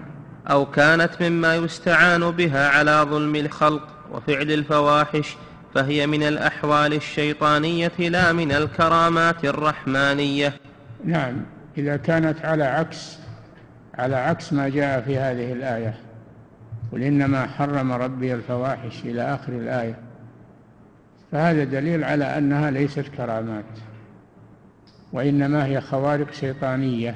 [0.49, 5.37] أو كانت مما يستعان بها على ظلم الخلق وفعل الفواحش
[5.75, 10.53] فهي من الأحوال الشيطانية لا من الكرامات الرحمانية.
[11.05, 11.45] نعم.
[11.77, 13.18] إذا كانت على عكس
[13.99, 15.93] على عكس ما جاء في هذه الآية.
[16.91, 19.95] قل إنما حرم ربي الفواحش إلى آخر الآية.
[21.31, 23.65] فهذا دليل على أنها ليست كرامات
[25.13, 27.15] وإنما هي خوارق شيطانية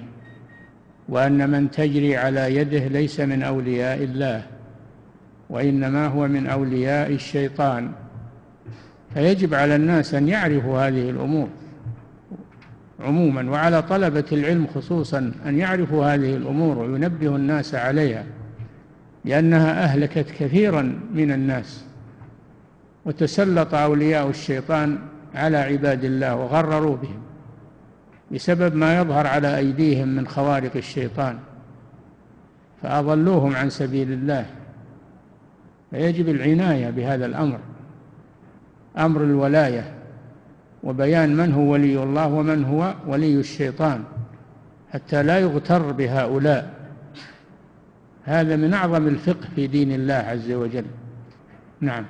[1.10, 4.44] وأن من تجري على يده ليس من أولياء الله
[5.50, 7.92] وإنما هو من أولياء الشيطان.
[9.14, 11.50] فيجب على الناس أن يعرفوا هذه الأمور.
[13.04, 18.24] عموما وعلى طلبة العلم خصوصا أن يعرفوا هذه الأمور وينبهوا الناس عليها
[19.26, 21.86] لأنها أهلكت كثيرا من الناس.
[23.06, 24.98] وتسلط أولياء الشيطان
[25.36, 27.22] على عباد الله وغرروا بهم
[28.32, 31.40] بسبب ما يظهر على أيديهم من خوارق الشيطان.
[32.82, 34.46] فأضلوهم عن سبيل الله.
[35.92, 37.60] فيجب العناية بهذا الأمر.
[38.98, 39.94] أمر الولاية.
[40.84, 44.04] وبيان من هو ولي الله ومن هو ولي الشيطان
[44.94, 46.74] حتى لا يغتر بهؤلاء.
[48.24, 50.86] هذا من أعظم الفقه في دين الله عز وجل.
[51.82, 52.06] نعم.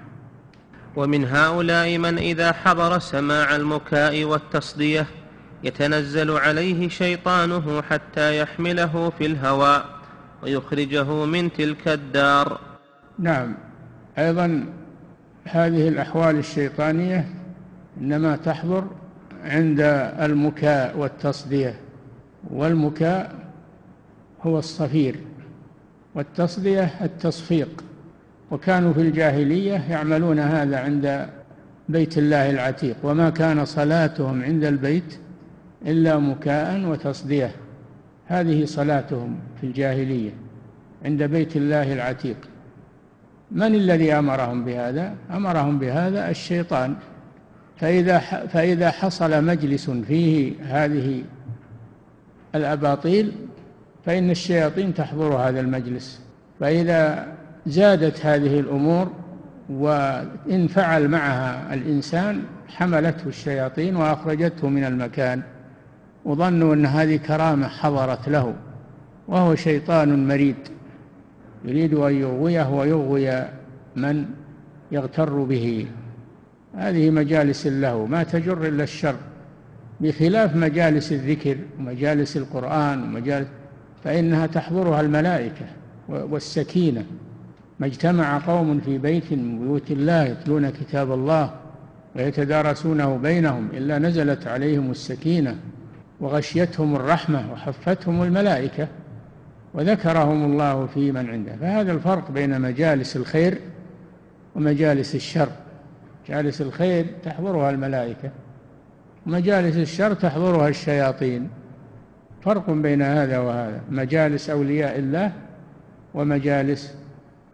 [0.95, 5.05] ومن هؤلاء من إذا حضر سماع المكاء والتصدية
[5.63, 9.85] يتنزل عليه شيطانه حتى يحمله في الهواء
[10.43, 12.59] ويخرجه من تلك الدار.
[13.19, 13.55] نعم.
[14.17, 14.65] أيضا
[15.43, 17.42] هذه الأحوال الشيطانية
[18.01, 18.83] إنما تحضر
[19.43, 19.79] عند
[20.19, 21.75] المكاء والتصدية.
[22.51, 23.35] والمكاء
[24.41, 25.15] هو الصفير
[26.15, 27.83] والتصدية التصفيق.
[28.51, 31.29] وكانوا في الجاهلية يعملون هذا عند
[31.89, 32.95] بيت الله العتيق.
[33.03, 35.19] وما كان صلاتهم عند البيت
[35.87, 37.51] إلا مكاء وتصدية.
[38.25, 40.31] هذه صلاتهم في الجاهلية
[41.05, 42.37] عند بيت الله العتيق.
[43.51, 46.95] من الذي أمرهم بهذا؟ أمرهم بهذا الشيطان.
[47.77, 48.19] فإذا
[48.53, 51.23] فإذا حصل مجلس فيه هذه
[52.55, 53.31] الأباطيل
[54.05, 56.21] فإن الشياطين تحضر هذا المجلس.
[56.59, 57.27] فإذا
[57.65, 59.11] زادت هذه الأمور
[59.69, 65.41] وإن فعل معها الإنسان حملته الشياطين وأخرجته من المكان.
[66.25, 68.53] وظنوا أن هذه كرامة حضرت له
[69.27, 70.55] وهو شيطان مريد.
[71.65, 73.45] يريد أن يغويه ويغوي
[73.95, 74.25] من
[74.91, 75.87] يغتر به.
[76.75, 79.15] هذه مجالس له ما تجر إلا الشر.
[80.01, 83.47] بخلاف مجالس الذكر ومجالس القرآن ومجالس
[84.03, 85.65] فإنها تحضرها الملائكة
[86.09, 87.05] والسكينة.
[87.79, 91.53] ما اجتمع قوم في بيت من بيوت الله يتلون كتاب الله
[92.15, 95.55] ويتدارسونه بينهم إلا نزلت عليهم السكينة
[96.19, 98.87] وغشيتهم الرحمة وحفتهم الملائكة
[99.73, 101.55] وذكرهم الله في من عنده.
[101.55, 103.57] فهذا الفرق بين مجالس الخير
[104.55, 105.49] ومجالس الشر.
[106.29, 108.31] مجالس الخير تحضرها الملائكة
[109.27, 111.49] ومجالس الشر تحضرها الشياطين.
[112.41, 115.31] فرق بين هذا وهذا مجالس أولياء الله
[116.13, 116.93] ومجالس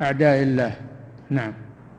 [0.02, 0.74] أعداء الله.
[1.30, 1.54] نعم.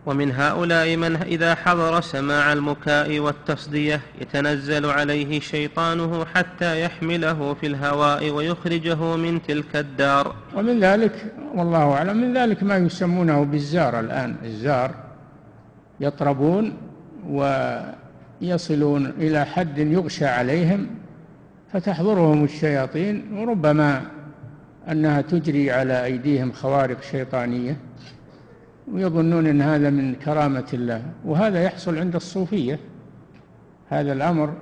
[0.07, 8.31] ومن هؤلاء من إذا حضر سماع المكاء والتصدية يتنزل عليه شيطانه حتى يحمله في الهواء
[8.31, 10.35] ويخرجه من تلك الدار.
[10.57, 15.10] ومن ذلك والله أعلم من ذلك ما يسمونه بالزار الآن الزار.
[16.01, 16.73] يطربون
[17.29, 20.87] ويصلون إلى حد يغشى عليهم
[21.73, 24.03] فتحضرهم الشياطين وربما
[24.91, 27.77] أنها تجري على أيديهم خوارق شيطانية
[28.93, 32.79] ويظنون أن هذا من كرامة الله وهذا يحصل عند الصوفية
[33.89, 34.55] هذا الأمر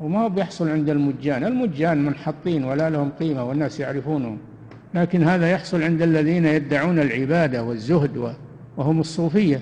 [0.00, 4.38] وما هو بيحصل عند المجان المجان منحطين ولا لهم قيمة والناس يعرفونهم
[4.94, 8.34] لكن هذا يحصل عند الذين يدعون العبادة والزهد
[8.76, 9.60] وهم الصوفية.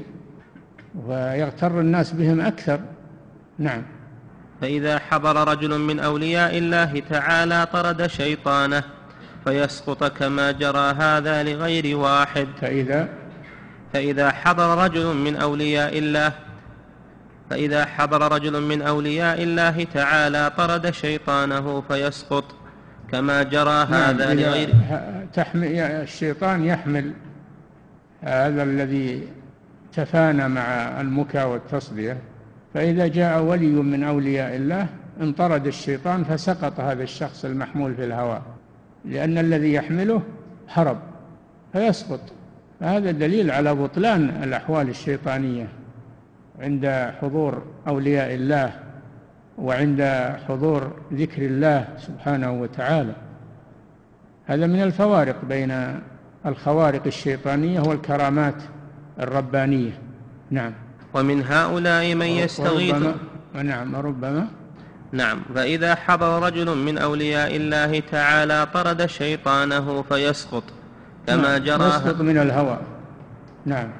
[0.94, 2.80] ويغتر الناس بهم أكثر.
[3.58, 3.82] نعم.
[4.60, 8.82] فإذا حضر رجل من أولياء الله تعالى طرد شيطانه
[9.44, 12.48] فيسقط كما جرى هذا لغير واحد.
[12.60, 13.08] فإذا؟
[13.92, 16.32] فإذا حضر رجل من أولياء الله
[17.50, 22.44] فإذا حضر رجل من أولياء الله تعالى طرد شيطانه فيسقط
[23.10, 24.74] كما جرى نعم هذا لغير
[25.34, 27.12] تحمل الشيطان يحمل
[28.22, 29.28] هذا الذي
[29.94, 32.16] تفانى مع المكى والتصدية
[32.74, 34.86] فإذا جاء ولي من أولياء الله
[35.20, 38.42] انطرد الشيطان فسقط هذا الشخص المحمول في الهواء
[39.04, 40.22] لأن الذي يحمله
[40.68, 40.98] هرب
[41.72, 42.20] فيسقط.
[42.80, 45.68] فهذا دليل على بطلان الأحوال الشيطانية
[46.60, 48.72] عند حضور أولياء الله
[49.58, 50.02] وعند
[50.48, 53.12] حضور ذكر الله سبحانه وتعالى.
[54.46, 56.00] هذا من الفوارق بين
[56.46, 58.62] الخوارق الشيطانية والكرامات
[59.20, 59.98] الربانية.
[60.50, 60.72] نعم.
[61.14, 63.04] ومن هؤلاء من يستغيث
[63.54, 64.46] نعم وربما
[65.12, 65.42] نعم.
[65.54, 70.64] فإذا حضر رجل من أولياء الله تعالى طرد شيطانه فيسقط
[71.26, 72.78] كما نعم جرى يسقط من الهوى.
[73.66, 73.90] نعم.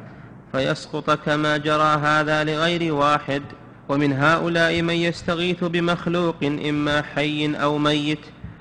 [0.53, 3.43] فيسقط كما جرى هذا لغير واحد.
[3.89, 8.19] ومن هؤلاء من يستغيث بمخلوق إما حي أو ميت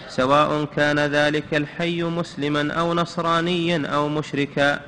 [0.08, 4.80] سواء كان ذلك الحي مسلما أو نصرانيا أو مشركا.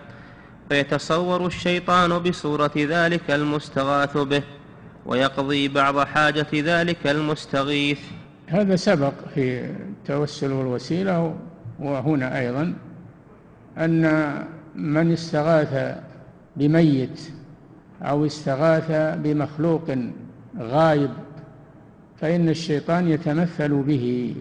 [0.73, 4.43] فيتصور الشيطان بصورة ذلك المستغاث به
[5.05, 7.99] ويقضي بعض حاجة ذلك المستغيث.
[8.47, 11.35] هذا سبق في التوسل والوسيلة
[11.79, 12.73] وهنا أيضا
[13.77, 14.33] أن
[14.75, 15.97] من استغاث
[16.55, 17.21] بميت
[18.01, 19.97] أو استغاث بمخلوق
[20.59, 21.11] غايب
[22.21, 24.35] فإن الشيطان يتمثل به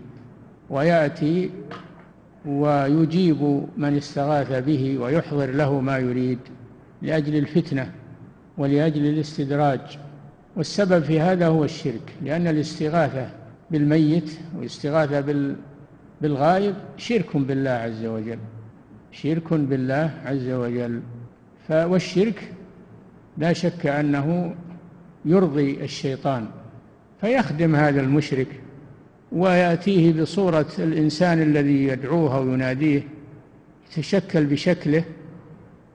[0.70, 1.50] ويأتي
[2.46, 6.38] ويجيب من استغاث به ويحضر له ما يريد
[7.02, 7.92] لأجل الفتنة
[8.58, 9.98] ولأجل الاستدراج.
[10.56, 13.30] والسبب في هذا هو الشرك لأن الاستغاثة
[13.70, 15.54] بالميت والاستغاثة
[16.20, 18.38] بالغائب شرك بالله عز وجل
[19.12, 21.00] شرك بالله عز وجل.
[21.70, 22.52] والشرك
[23.38, 24.54] لا شك أنه
[25.24, 26.46] يرضي الشيطان
[27.20, 28.61] فيخدم هذا المشرك
[29.32, 33.02] ويأتيه بصورة الإنسان الذي يدعوه ويناديه
[33.90, 35.04] يتشكل بشكله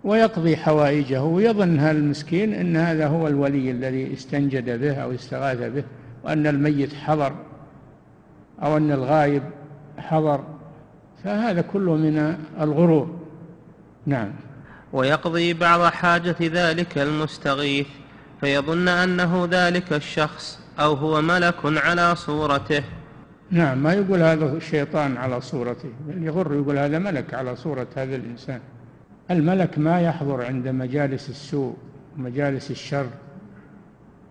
[0.03, 5.83] ويقضي حوائجه ويظن هذا المسكين أن هذا هو الولي الذي استنجد به أو استغاث به
[6.23, 7.35] وأن الميت حضر
[8.63, 9.43] أو أن الغايب
[9.97, 10.43] حضر.
[11.23, 13.19] فهذا كله من الغرور.
[14.05, 14.31] نعم.
[14.93, 17.87] ويقضي بعض حاجة ذلك المستغيث
[18.41, 22.83] فيظن أنه ذلك الشخص أو هو ملك على صورته.
[23.51, 25.89] نعم ما يقول هذا الشيطان على صورته.
[26.19, 28.59] يغر يقول هذا ملك على صورة هذا الإنسان.
[29.31, 31.75] الملك ما يحضر عند مجالس السوء
[32.17, 33.07] مجالس الشر.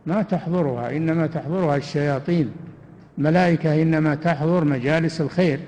[0.07, 2.51] ما تحضرها إنما تحضرها الشياطين.
[3.19, 5.61] الملائكة إنما تحضر مجالس الخير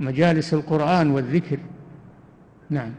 [0.00, 1.58] مجالس القرآن والذكر.
[2.70, 2.90] نعم.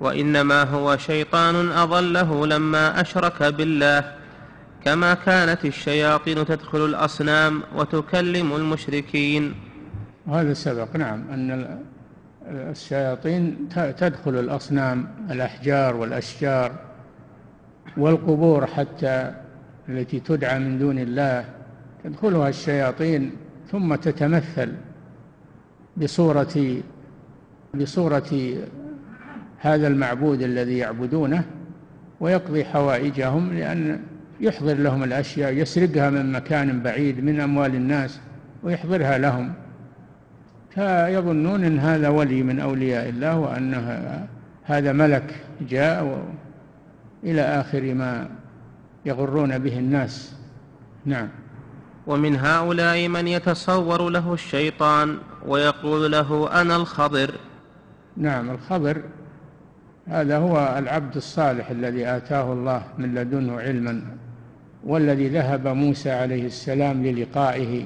[0.00, 4.13] وإنما هو شيطان أضله لما أشرك بالله.
[4.84, 9.54] كما كانت الشياطين تدخل الأصنام وتكلم المشركين.
[10.26, 11.78] وهذا سبق نعم أن
[12.48, 13.68] الشياطين
[13.98, 16.72] تدخل الأصنام الأحجار والأشجار
[17.96, 19.34] والقبور حتى
[19.88, 21.44] التي تدعى من دون الله
[22.04, 23.30] تدخلها الشياطين
[23.72, 24.72] ثم تتمثل
[25.96, 26.82] بصورة
[27.74, 28.54] بصورة
[29.58, 31.44] هذا المعبود الذي يعبدونه
[32.20, 34.00] ويقضي حوائجهم لأن
[34.44, 38.20] يحضر لهم الأشياء يسرقها من مكان بعيد من أموال الناس
[38.62, 39.52] ويحضرها لهم.
[40.70, 43.74] فيظنون أن هذا ولي من أولياء الله وأن
[44.64, 46.24] هذا ملك جاء.
[47.24, 48.28] إلى آخر ما
[49.04, 50.34] يغرون به الناس.
[51.04, 51.28] نعم.
[52.06, 57.34] ومن هؤلاء من يتصور له الشيطان ويقول له أنا الخضر.
[58.16, 59.02] نعم الخضر
[60.08, 64.02] هذا هو العبد الصالح الذي آتاه الله من لدنه علما.
[64.86, 67.84] والذي ذهب موسى عليه السلام للقائه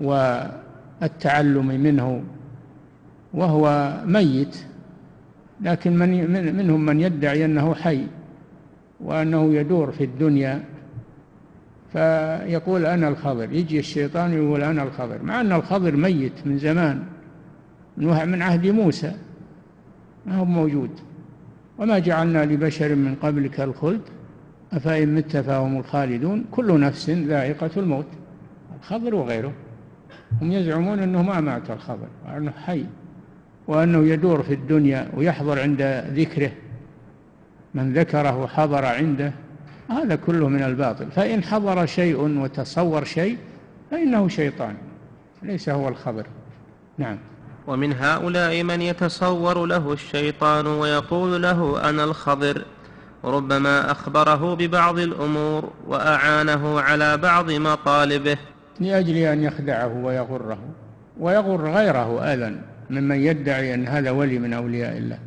[0.00, 2.22] والتعلم منه
[3.34, 4.56] وهو ميت
[5.60, 8.06] لكن من منهم من يدعي أنه حي
[9.00, 10.64] وأنه يدور في الدنيا
[11.92, 13.52] فيقول أنا الخضر.
[13.52, 17.02] يجي الشيطان يقول أنا الخضر مع أن الخضر ميت من زمان
[17.96, 19.12] من عهد موسى
[20.26, 20.90] ما هو موجود.
[21.78, 24.00] وما جعلنا لبشر من قبلك الخلد
[24.74, 28.06] أفإن مت فهم الخالدون كل نفس ذائقة الموت.
[28.80, 29.52] الخضر وغيره.
[30.42, 32.84] هم يزعمون أنه ما مات الخضر وأنه حي
[33.66, 36.50] وأنه يدور في الدنيا ويحضر عند ذكره.
[37.74, 39.32] من ذكره حضر عنده.
[39.90, 41.10] هذا كله من الباطل.
[41.10, 43.38] فإن حضر شيء وتصور شيء
[43.90, 44.74] فإنه شيطان.
[45.42, 46.26] ليس هو الخبر
[46.98, 47.18] نعم.
[47.66, 52.64] ومن هؤلاء من يتصور له الشيطان ويقول له أنا الخضر.
[53.24, 58.36] ربما أخبره ببعض الأمور وأعانه على بعض مطالبه.
[58.80, 60.58] لأجل أن يخدعه ويغره
[61.20, 62.60] ويغر غيره أيضا
[62.90, 65.18] ممن يدعي أن هذا ولي من أولياء الله.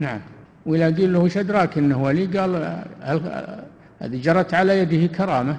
[0.00, 0.20] نعم.
[0.66, 2.26] وإذا قيل له وش أدراك أنه ولي.
[2.38, 2.82] قال
[3.98, 5.56] هذه جرت على يده كرامة؟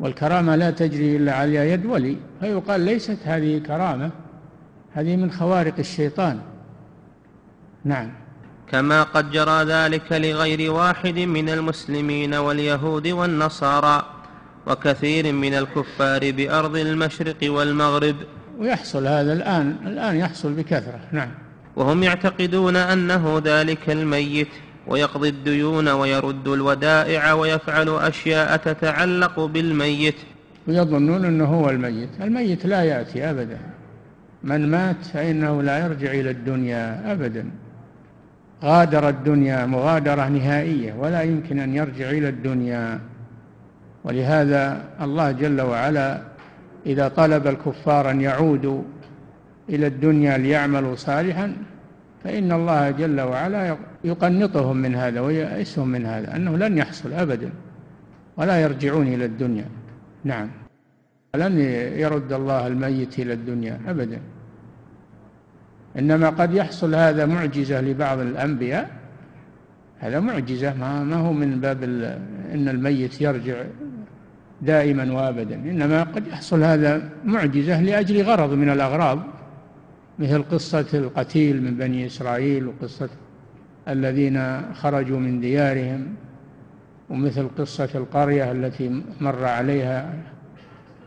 [0.00, 2.16] والكرامة لا تجري إلا على يد ولي.
[2.40, 4.10] فيقال ليست هذه كرامة
[4.92, 6.40] هذه من خوارق الشيطان.
[7.84, 8.21] نعم.
[8.72, 14.02] كما قد جرى ذلك لغير واحد من المسلمين واليهود والنصارى
[14.66, 18.16] وكثير من الكفار بأرض المشرق والمغرب.
[18.58, 21.28] ويحصل هذا الآن الآن يحصل بكثرة نعم.
[21.76, 24.48] وهم يعتقدون أنه ذلك الميت
[24.86, 30.16] ويقضي الديون ويرد الودائع ويفعل أشياء تتعلق بالميت.
[30.68, 32.08] ويظنون أنه هو الميت.
[32.20, 33.58] الميت لا يأتي أبدا.
[34.42, 37.50] من مات فإنه لا يرجع إلى الدنيا أبدا.
[38.62, 43.00] غادر الدنيا مغادرة نهائية ولا يمكن أن يرجع إلى الدنيا.
[44.04, 46.22] ولهذا الله جل وعلا
[46.86, 48.82] إذا طلب الكفار أن يعودوا
[49.68, 51.56] إلى الدنيا ليعملوا صالحا
[52.24, 57.50] فإن الله جل وعلا يقنطهم من هذا ويأسهم من هذا أنه لن يحصل أبدا
[58.36, 59.64] ولا يرجعون إلى الدنيا.
[60.24, 60.48] نعم.
[61.34, 61.58] لن
[61.98, 64.20] يرد الله الميت إلى الدنيا أبدا.
[65.98, 68.90] إنما قد يحصل هذا معجزة لبعض الأنبياء.
[70.00, 71.82] هذا معجزة ما, ما هو من باب
[72.54, 73.54] أن الميت يرجع
[74.62, 75.54] دائما وابدا.
[75.54, 79.22] إنما قد يحصل هذا معجزة لأجل غرض من الأغراض
[80.18, 83.08] مثل قصة القتيل من بني إسرائيل وقصة
[83.88, 86.14] الذين خرجوا من ديارهم
[87.10, 90.14] ومثل قصة القرية التي مر عليها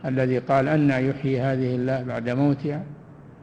[0.04, 2.82] الذي قال أن يحيي هذه الله بعد موتها.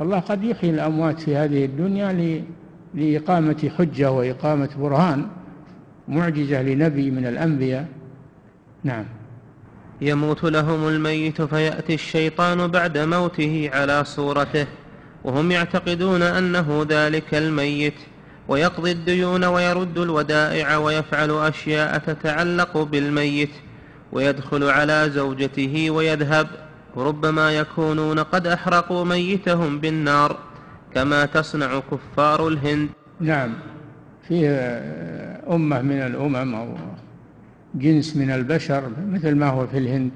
[0.01, 2.43] الله قد يحيي الأموات في هذه الدنيا
[2.93, 5.27] لإقامة حجة وإقامة برهان
[6.07, 7.87] معجزة لنبي من الأنبياء.
[8.83, 9.05] نعم.
[10.01, 14.67] يموت لهم الميت فيأتي الشيطان بعد موته على صورته
[15.23, 17.93] وهم يعتقدون أنه ذلك الميت
[18.47, 23.49] ويقضي الديون ويرد الودائع ويفعل أشياء تتعلق بالميت
[24.11, 26.47] ويدخل على زوجته ويذهب
[26.95, 30.37] وربما يكونون قد أحرقوا ميتهم بالنار
[30.93, 32.89] كما تصنع كفار الهند.
[33.19, 33.53] نعم.
[34.27, 34.47] في
[35.51, 36.67] أمة من الأمم أو
[37.75, 40.11] جنس من البشر مثل ما هو في الهند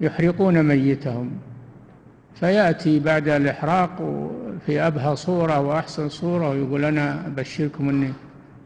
[0.00, 1.30] يحرقون ميتهم.
[2.34, 3.90] فيأتي بعد الإحراق
[4.66, 8.12] في أبهى صورة وأحسن صورة ويقول أنا أبشركم أني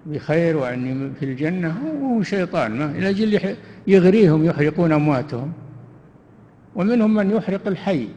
[0.07, 5.53] بخير وأني في الجنة وهو شيطان ما إلى جل يغريهم يحرقون أمواتهم.
[6.77, 8.09] ومنهم من يحرق الحي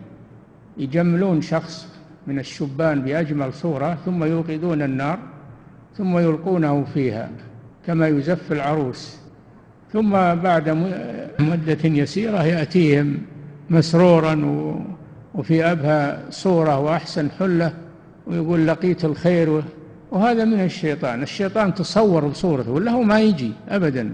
[0.77, 1.87] يجملون شخص
[2.27, 5.19] من الشبان بأجمل صورة ثم يوقدون النار
[5.97, 7.29] ثم يلقونه فيها
[7.87, 9.17] كما يزف العروس.
[9.93, 10.69] ثم بعد
[11.39, 13.17] مدة يسيرة يأتيهم
[13.69, 14.35] مسرورا
[15.35, 17.73] وفي أبهى صورة وأحسن حلة
[18.27, 19.63] ويقول لقيت الخير
[20.11, 21.23] وهذا من الشيطان.
[21.23, 24.13] الشيطان تصور بصورته ولا هو ما يجي أبدا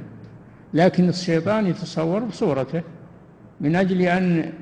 [0.73, 2.81] لكن الشيطان يتصور بصورته.
[3.61, 4.53] من أجل أن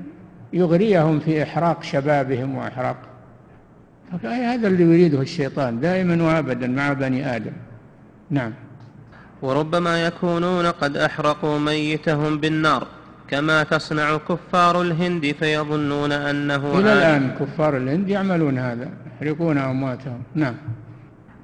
[0.54, 2.98] يغريهم في إحراق شبابهم وإحراق.
[4.24, 7.52] هذا اللي يريده الشيطان دائما وأبدا مع بني آدم.
[8.30, 8.54] نعم.
[9.42, 12.88] وربما يكونون قد أحرقوا ميتهم بالنار
[13.28, 20.24] كما تصنع كفار الهند فيظنون أنه إلى الآن كفار الهند يعملون هذا يحرقون أمواتهم.
[20.36, 20.56] نعم.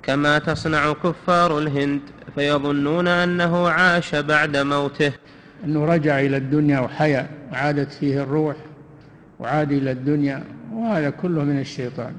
[0.04, 2.02] كما تصنع كفار الهند
[2.36, 5.12] فيظنون أنه عاش بعد موته.
[5.64, 8.56] أنه رجع إلى الدنيا وحيا وعادت فيه الروح
[9.40, 10.44] وعاد إلى الدنيا
[10.74, 12.14] وهذا كله من الشيطان.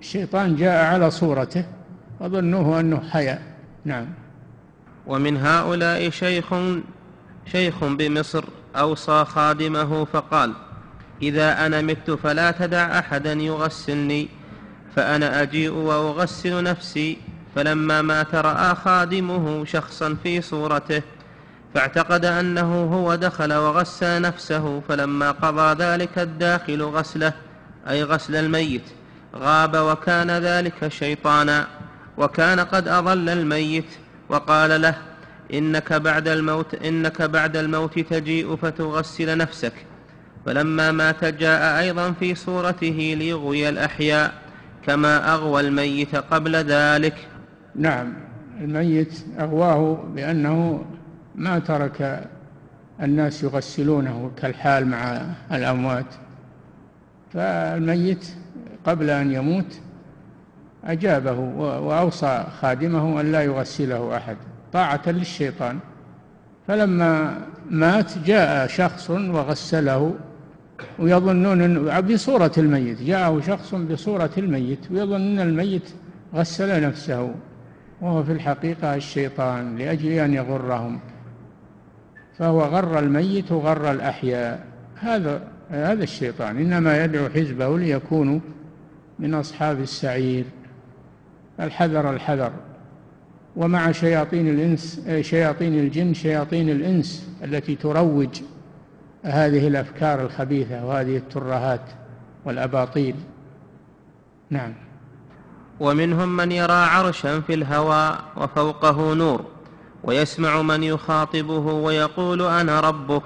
[0.00, 1.64] الشيطان جاء على صورته
[2.20, 3.38] وظنوه أنه حيا.
[3.84, 4.06] نعم.
[5.06, 6.54] ومن هؤلاء شيخ
[7.46, 8.44] شيخ بمصر
[8.76, 10.52] أوصى خادمه فقال
[11.22, 14.28] إذا أنا مت فلا تدع أحدا يغسلني
[14.96, 17.18] فأنا أجيء وأغسل نفسي.
[17.54, 21.02] فلما مات رأى خادمه شخصا في صورته.
[21.74, 27.32] فاعتقد أنه هو دخل وغسل نفسه فلما قضى ذلك الداخل غسله
[27.88, 28.82] أي غسل الميت
[29.36, 31.66] غاب وكان ذلك شيطانا
[32.16, 33.84] وكان قد أضل الميت
[34.28, 34.94] وقال له
[35.54, 39.72] إنك بعد الموت إنك بعد الموت تجيء فتغسل نفسك.
[40.46, 44.34] فلما مات جاء أيضا في صورته ليغوي الأحياء
[44.86, 47.14] كما أغوى الميت قبل ذلك.
[47.76, 48.14] نعم
[48.60, 50.84] الميت أغواه بأنه
[51.38, 52.28] ما ترك
[53.02, 55.20] الناس يغسلونه كالحال مع
[55.52, 56.14] الأموات.
[57.32, 58.28] فالميت
[58.86, 59.80] قبل أن يموت
[60.84, 64.36] أجابه وأوصى خادمه أن لا يغسله أحد.
[64.72, 65.78] طاعة للشيطان.
[66.68, 70.14] فلما مات جاء شخص وغسله
[70.98, 73.02] ويظنون بصورة الميت.
[73.02, 75.90] جاءه شخص بصورة الميت ويظن أن الميت
[76.34, 77.34] غسل نفسه.
[78.00, 81.00] وهو في الحقيقة الشيطان لأجل أن يغرهم.
[82.38, 84.64] فهو غر الميت وغر الأحياء.
[85.00, 86.56] هذا هذا الشيطان.
[86.56, 88.40] إنما يدعو حزبه ليكونوا
[89.18, 90.44] من أصحاب السعير.
[91.60, 92.52] الحذر الحذر.
[93.56, 98.40] ومع شياطين الإنس شياطين الجن شياطين الإنس التي تروج
[99.22, 101.80] هذه الأفكار الخبيثة وهذه الترهات
[102.44, 103.14] والأباطيل.
[104.50, 104.72] نعم.
[105.80, 109.44] ومنهم من يرى عرشا في الهواء وفوقه نور.
[110.02, 113.22] ويسمع من يخاطبه ويقول أنا ربك.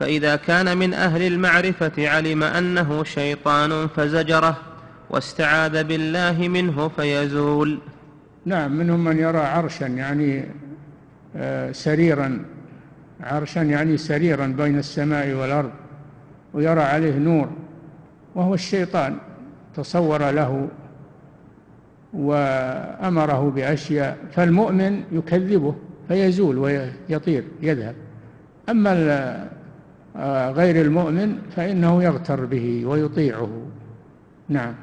[0.00, 4.56] فإذا كان من أهل المعرفة علم أنه شيطان فزجره
[5.10, 7.78] واستعاذ بالله منه فيزول.
[8.44, 10.44] نعم منهم من يرى عرشا يعني
[11.36, 12.44] آه، سريرا.
[13.20, 15.70] عرشا يعني سريرا بين السماء والأرض
[16.54, 17.48] ويرى عليه نور
[18.34, 19.18] وهو الشيطان.
[19.76, 20.68] تصور له
[22.18, 25.74] وأمره بأشياء فالمؤمن يكذبه
[26.08, 27.94] فيزول ويطير يذهب.
[28.68, 29.48] أما
[30.16, 33.48] آه، غير المؤمن فإنه يغتر به ويطيعه.
[34.48, 34.74] نعم.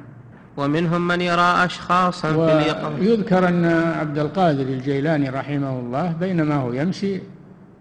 [0.57, 2.97] ومنهم من يرى أشخاصا في اليقظة.
[2.97, 3.65] يذكر أن
[3.99, 7.19] عبد القادر الجيلاني رحمه الله بينما هو يمشي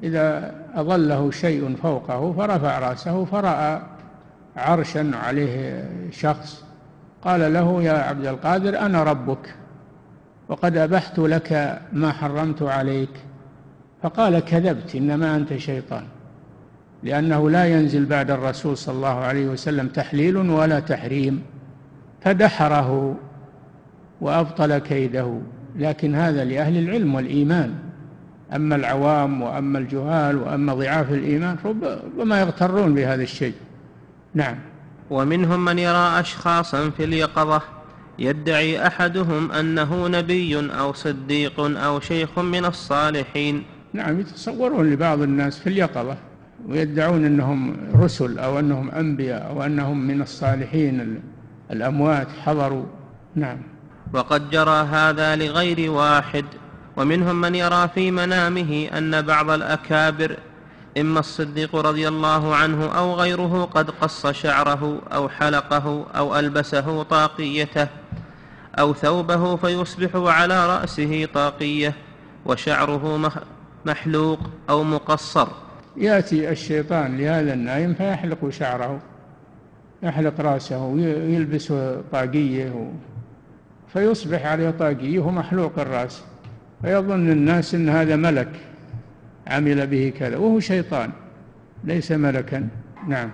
[0.02, 3.82] إذا أظله شيء فوقه فرفع رأسه فرأى
[4.56, 6.64] عرشا عليه شخص
[7.24, 9.54] قال له يا عبد القادر أنا ربك
[10.48, 13.10] وقد أبحت لك ما حرمت عليك.
[14.02, 16.04] فقال كذبت إنما أنت شيطان
[17.02, 21.42] لأنه لا ينزل بعد الرسول صلى الله عليه وسلم تحليل ولا تحريم.
[22.20, 23.16] فدحره
[24.20, 25.38] وأبطل كيده.
[25.76, 27.74] لكن هذا لأهل العلم والإيمان.
[28.54, 33.54] أما العوام وأما الجهال وأما ضعاف الإيمان ربما يغترون بهذا الشيء.
[34.34, 34.56] نعم.
[35.12, 37.62] ومنهم من يرى أشخاصا في اليقظة
[38.18, 43.62] يدعي أحدهم أنه نبي أو صديق أو شيخ من الصالحين.
[43.92, 46.16] نعم يتصورون لبعض الناس في اليقظة
[46.68, 51.22] ويدعون أنهم رسل أو أنهم أنبياء أو أنهم من الصالحين
[51.70, 52.84] الأموات حضروا.
[53.34, 53.58] نعم.
[54.14, 56.44] وقد جرى هذا لغير واحد
[56.96, 60.36] ومنهم من يرى في منامه أن بعض الأكابر
[61.00, 67.88] إما الصديق رضي الله عنه أو غيره قد قص شعره أو حلقه أو ألبسه طاقيته
[68.78, 71.94] أو ثوبه فيصبح على رأسه طاقية
[72.46, 73.32] وشعره
[73.86, 74.38] محلوق
[74.70, 75.48] أو مقصر.
[75.96, 79.00] يأتي الشيطان لهذا النائم فيحلق شعره
[80.02, 81.72] يحلق رأسه ويلبس
[82.12, 82.92] طاقية
[83.92, 86.22] فيصبح عليه طاقية ومحلوق الرأس.
[86.82, 88.71] فيظن الناس أن هذا ملك.
[89.46, 91.10] عمل به كذا وهو شيطان
[91.84, 92.68] ليس ملكا.
[93.08, 93.30] نعم.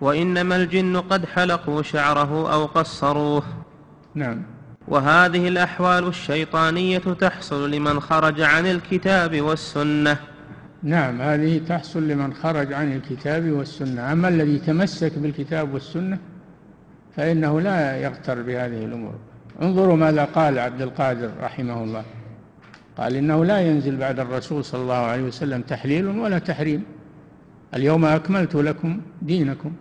[0.00, 3.42] وإنما الجن قد حلقوا شعره أو قصروه.
[4.14, 4.42] نعم.
[4.88, 10.16] وهذه الأحوال الشيطانية تحصل لمن خرج عن الكتاب والسنة.
[10.82, 14.12] نعم هذه تحصل لمن خرج عن الكتاب والسنة.
[14.12, 16.18] أما الذي تمسك بالكتاب والسنة
[17.16, 19.14] فإنه لا يغتر بهذه الأمور.
[19.62, 22.04] انظروا ماذا قال عبد القادر رحمه الله.
[22.98, 26.84] قال إنه لا ينزل بعد الرسول صلى الله عليه وسلم تحليل ولا تحريم.
[27.74, 29.72] اليوم أكملت لكم دينكم.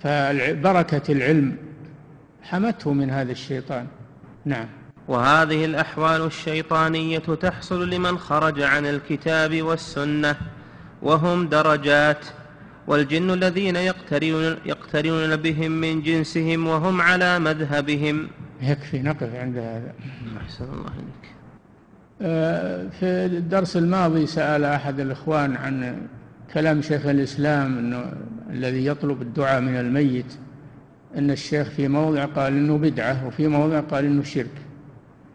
[0.00, 1.56] فبركة العلم
[2.42, 3.86] حمته من هذا الشيطان.
[4.44, 4.66] نعم.
[5.08, 10.36] وهذه الأحوال الشيطانية تحصل لمن خرج عن الكتاب والسنة
[11.02, 12.26] وهم درجات
[12.86, 18.28] والجن الذين يقترنون, يقترنون بهم من جنسهم وهم على مذهبهم.
[18.62, 19.94] يكفي نقف عند هذا.
[20.42, 21.35] أحسن الله إليك.
[22.18, 25.96] في الدرس الماضي سأل أحد الإخوان عن
[26.54, 28.12] كلام شيخ الإسلام أنه
[28.50, 30.36] الذي يطلب الدعاء من الميت
[31.16, 34.50] أن الشيخ في موضع قال أنه بدعة وفي موضع قال أنه شرك.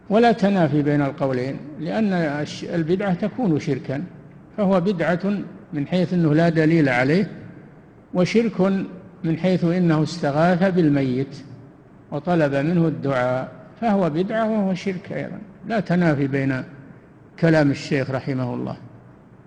[0.10, 2.14] ولا تنافي بين القولين لأن
[2.74, 4.04] البدعة تكون شركا
[4.58, 5.20] فهو بدعة
[5.74, 7.28] من حيث أنه لا دليل عليه
[8.14, 8.62] وشرك
[9.24, 11.38] من حيث إنه استغاث بالميت
[12.12, 13.52] وطلب منه الدعاء
[13.82, 15.40] فهو بدعة وهو شرك أيضا.
[15.68, 16.64] لا تنافي بين
[17.40, 18.78] كلام الشيخ رحمه الله.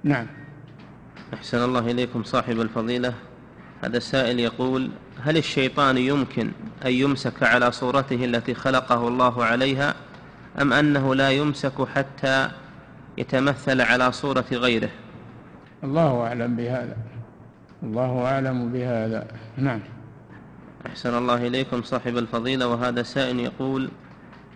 [0.05, 0.27] نعم.
[1.35, 3.15] أحسن الله إليكم صاحب الفضيلة.
[3.85, 4.91] هذا السائل يقول
[5.23, 6.51] هل الشيطان يمكن
[6.87, 9.95] أن يمسك على صورته التي خلقه الله عليها
[10.61, 12.51] أم أنه لا يمسك حتى
[13.19, 14.91] يتمثل على صورة غيره؟
[15.85, 16.97] الله أعلم بهذا.
[17.83, 19.27] الله أعلم بهذا.
[19.57, 19.81] نعم.
[20.87, 22.67] أحسن الله إليكم صاحب الفضيلة.
[22.67, 23.91] وهذا سائل يقول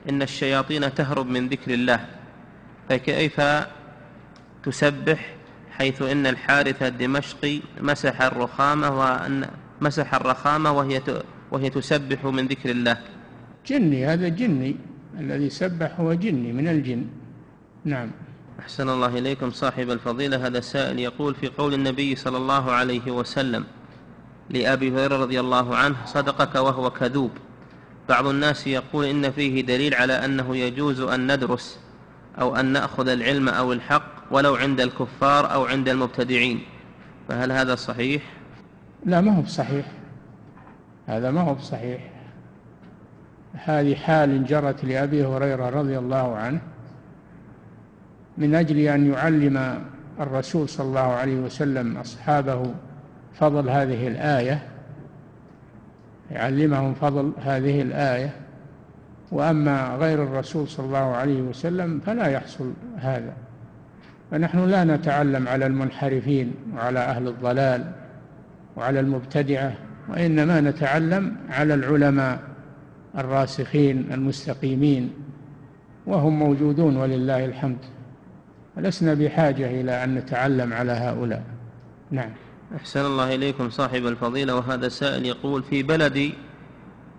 [0.08, 2.06] إن الشياطين تهرب من ذكر الله.
[2.88, 3.40] فكيف
[4.64, 5.34] تسبح
[5.78, 9.48] حيث إن الحارث الدمشقي مسح الرخامة وأن
[9.80, 11.02] مسح الرخامة وهي
[11.50, 12.96] وهي تسبح من ذكر الله؟
[13.66, 14.76] جني هذا جني.
[15.20, 17.06] الذي سبح هو جني من الجن.
[17.84, 18.10] نعم.
[18.60, 20.46] أحسن الله إليكم صاحب الفضيلة.
[20.46, 23.64] هذا السائل يقول في قول النبي صلى الله عليه وسلم
[24.50, 27.30] لأبي هريرة رضي الله عنه صدقك وهو كذوب.
[28.08, 31.78] بعض الناس يقول إن فيه دليل على أنه يجوز أن ندرس
[32.40, 36.60] أو أن نأخذ العلم أو الحق ولو عند الكفار أو عند المبتدعين.
[37.28, 38.22] فهل هذا صحيح؟
[39.06, 39.86] لا ما هو بصحيح.
[41.06, 42.10] هذا ما هو بصحيح.
[43.54, 46.60] هذه حال جرت لأبي هريرة رضي الله عنه
[48.38, 49.84] من أجل أن يعلم
[50.20, 52.74] الرسول صلى الله عليه وسلم أصحابه
[53.34, 54.62] فضل هذه الآية
[56.30, 58.30] يعلمهم فضل هذه الآية.
[59.32, 63.32] وأما غير الرسول صلى الله عليه وسلم فلا يحصل هذا.
[64.30, 67.92] فنحن لا نتعلم على المنحرفين وعلى أهل الضلال
[68.76, 69.74] وعلى المبتدعة
[70.08, 72.38] وإنما نتعلم على العلماء
[73.18, 75.10] الراسخين المستقيمين
[76.06, 77.78] وهم موجودون ولله الحمد.
[78.76, 81.42] لسنا بحاجة إلى أن نتعلم على هؤلاء.
[82.10, 82.30] نعم.
[82.76, 86.34] أحسن الله إليكم صاحب الفضيلة وهذا سائل يقول في بلدي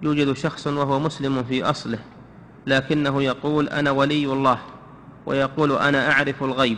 [0.02, 2.00] يوجد شخص وهو مسلم في أصله
[2.68, 4.60] لكنه يقول أنا ولي الله
[5.26, 6.78] ويقول أنا أعرف الغيب.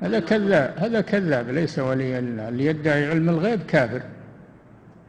[0.00, 4.02] هذا كذاب هذا كذاب ليس ولي الله اللي يدعي علم الغيب كافر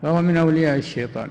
[0.01, 1.29] فهو من أولياء الشيطان.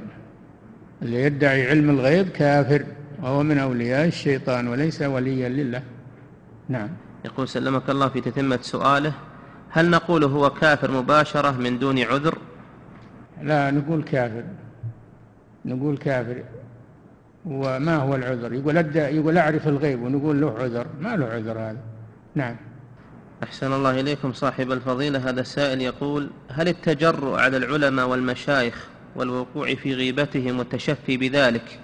[1.02, 2.84] اللي يدعي علم الغيب كافر
[3.22, 5.82] وهو من أولياء الشيطان وليس وليا لله.
[6.68, 6.88] نعم.
[7.24, 9.12] يقول سلمك الله في تتمة سؤاله.
[9.70, 12.38] هل نقول هو كافر مباشرة من دون عذر؟
[13.42, 14.44] لا نقول كافر.
[15.64, 16.42] نقول كافر.
[17.46, 20.86] وما هو العذر؟ يقول يقول أعرف الغيب ونقول له عذر.
[21.00, 21.80] ما له عذر هذا.
[22.34, 22.56] نعم.
[23.42, 25.30] أحسن الله إليكم صاحب الفضيلة.
[25.30, 31.78] هذا السائل يقول هل التجرؤ على العلماء والمشايخ والوقوع في غيبتهم والتشفي بذلك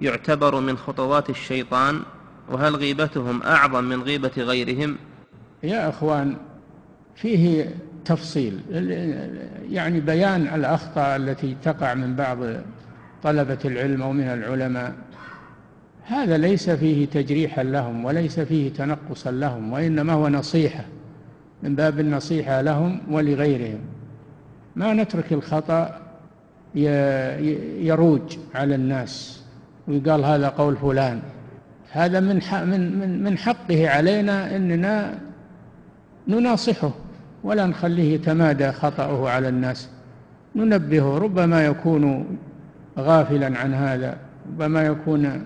[0.00, 2.02] يعتبر من خطوات الشيطان؟
[2.50, 4.96] وهل غيبتهم أعظم من غيبة غيرهم؟
[5.62, 6.36] يا أخوان
[7.16, 7.70] فيه
[8.04, 8.60] تفصيل
[9.70, 12.38] يعني بيان الأخطاء التي تقع من بعض
[13.22, 14.94] طلبة العلم أو من العلماء.
[16.06, 20.84] هذا ليس فيه تجريحا لهم وليس فيه تنقصا لهم وإنما هو نصيحة
[21.62, 23.78] من باب النصيحة لهم ولغيرهم.
[24.76, 26.00] ما نترك الخطأ
[26.74, 29.42] يروج على الناس
[29.88, 31.20] ويقال هذا قول فلان.
[31.90, 32.40] هذا من
[32.70, 35.18] من من حقه علينا إننا
[36.28, 36.90] نناصحه.
[37.46, 39.88] ولا نخليه يتمادى خطأه على الناس.
[40.56, 42.38] ننبهه ربما يكون
[42.98, 44.16] غافلا عن هذا
[44.48, 45.44] ربما يكون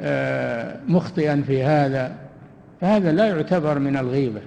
[0.00, 2.16] آه، مخطئا في هذا.
[2.80, 4.40] فهذا لا يعتبر من الغيبة.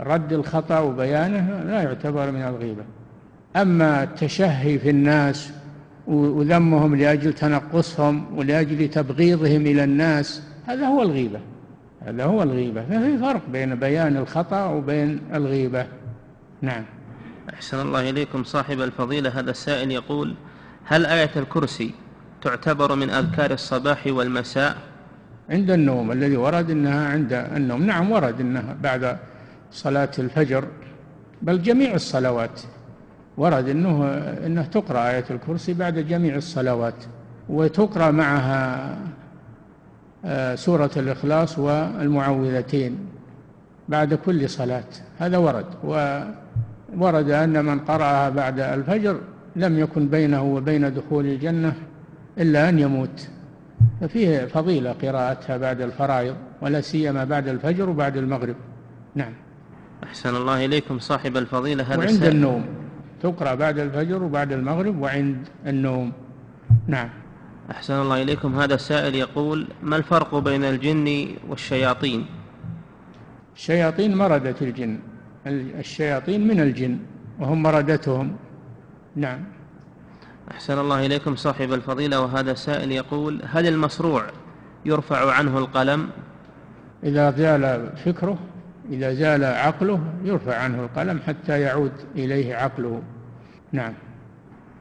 [0.00, 2.82] رد الخطأ وبيانه لا يعتبر من الغيبة.
[3.56, 5.52] أما التشهي في الناس
[6.06, 11.40] وذمهم لأجل تنقصهم ولأجل تبغيضهم إلى الناس هذا هو الغيبة.
[12.00, 12.82] هذا هو الغيبة.
[12.82, 15.86] ففي فرق بين بيان الخطأ وبين الغيبة.
[16.62, 16.84] نعم.
[17.54, 18.44] أحسن الله إليكم.
[18.44, 20.34] صاحب الفضيلة هذا السائل يقول
[20.84, 21.94] هل آية الكرسي
[22.42, 24.76] تعتبر من أذكار الصباح والمساء؟
[25.50, 27.82] عند النوم الذي ورد أنها عند النوم.
[27.82, 29.16] نعم ورد أنها بعد
[29.72, 30.64] صلاة الفجر.
[31.42, 32.60] بل جميع الصلوات
[33.36, 34.04] ورد أنه
[34.46, 36.94] أنه تقرأ آية الكرسي بعد جميع الصلوات
[37.48, 38.96] وتقرأ معها
[40.54, 42.98] سورة الإخلاص والمعوذتين
[43.88, 44.84] بعد كل صلاة.
[45.18, 49.20] هذا ورد وورد أن من قرأها بعد الفجر
[49.56, 51.72] لم يكن بينه وبين دخول الجنة
[52.38, 53.28] إلا أن يموت.
[54.00, 58.56] ففيه فضيلة قراءتها بعد الفرائض ولا سيما بعد الفجر وبعد المغرب.
[59.14, 59.32] نعم.
[60.04, 62.64] أحسن الله إليكم صاحب الفضيلة هذا وعند النوم.
[63.22, 66.12] تقرأ بعد الفجر وبعد المغرب وعند النوم.
[66.86, 67.08] نعم.
[67.70, 68.60] أحسن الله إليكم.
[68.60, 72.26] هذا السائل يقول ما الفرق بين الجن والشياطين؟
[73.56, 74.98] الشياطين مردة الجن.
[75.46, 76.98] الشياطين من الجن
[77.38, 78.36] وهم مردتهم.
[79.16, 79.44] نعم.
[80.50, 82.20] أحسن الله إليكم صاحب الفضيلة.
[82.20, 84.24] وهذا السائل يقول هل المصروع
[84.84, 86.10] يرفع عنه القلم؟
[87.04, 88.38] إذا زال فكره
[88.90, 93.02] إذا زال عقله يرفع عنه القلم حتى يعود إليه عقله.
[93.72, 93.94] نعم.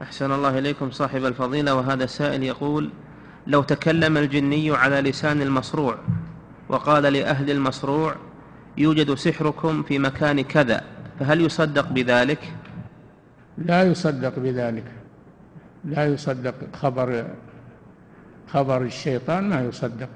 [0.02, 2.90] أحسن الله إليكم صاحب الفضيلة وهذا السائل يقول
[3.48, 5.96] لو تكلم الجني على لسان المصروع
[6.70, 8.16] وقال لأهل المصروع
[8.78, 10.82] يوجد سحركم في مكان كذا
[11.20, 12.54] فهل يصدق بذلك؟
[13.58, 14.84] لا يصدق بذلك.
[15.86, 17.26] لا يصدق خبر
[18.48, 20.10] خبر الشيطان ما يصدق.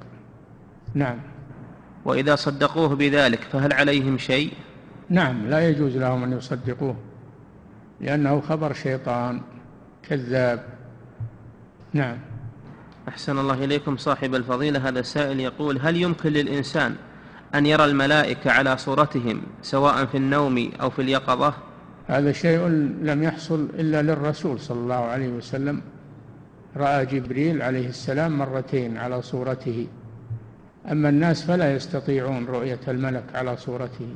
[0.94, 1.18] نعم.
[2.06, 4.54] وإذا صدقوه بذلك فهل عليهم شيء؟
[5.10, 6.96] نعم لا يجوز لهم أن يصدقوه
[8.02, 9.42] لأنه خبر شيطان.
[10.10, 10.64] كذاب.
[11.94, 12.18] نعم.
[13.08, 14.90] أحسن الله إليكم صاحب الفضيلة.
[14.90, 16.96] هذا السائل يقول هل يمكن للإنسان
[17.56, 21.54] أن يرى الملائكة على صورتهم سواء في النوم أو في اليقظة؟
[22.08, 22.68] هذا شيء
[23.02, 25.82] لم يحصل إلا للرسول صلى الله عليه وسلم.
[26.78, 29.88] رأى جبريل عليه السلام مرتين على صورته.
[30.92, 34.08] أما الناس فلا يستطيعون رؤية الملك على صورته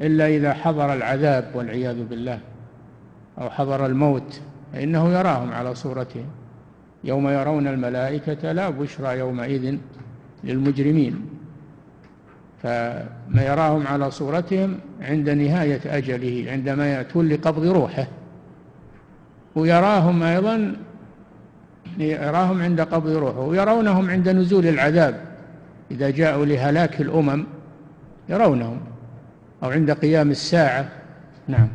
[0.00, 2.40] إلا إذا حضر العذاب والعياذ بالله
[3.38, 4.40] أو حضر الموت.
[4.72, 6.24] فإنه يراهم على صورتهم
[7.04, 9.76] يوم يرون الملائكة لا بشرى يومئذ
[10.44, 11.26] للمجرمين.
[12.62, 18.06] فما يراهم على صورتهم عند نهاية أجله عندما يأتون لقبض روحه.
[19.54, 20.76] ويراهم أيضا
[21.98, 25.20] يراهم عند قبض روحه ويرونهم عند نزول العذاب.
[25.90, 27.46] إذا جاءوا لهلاك الأمم
[28.28, 28.80] يرونهم
[29.62, 30.88] أو عند قيام الساعة.
[31.48, 31.68] نعم.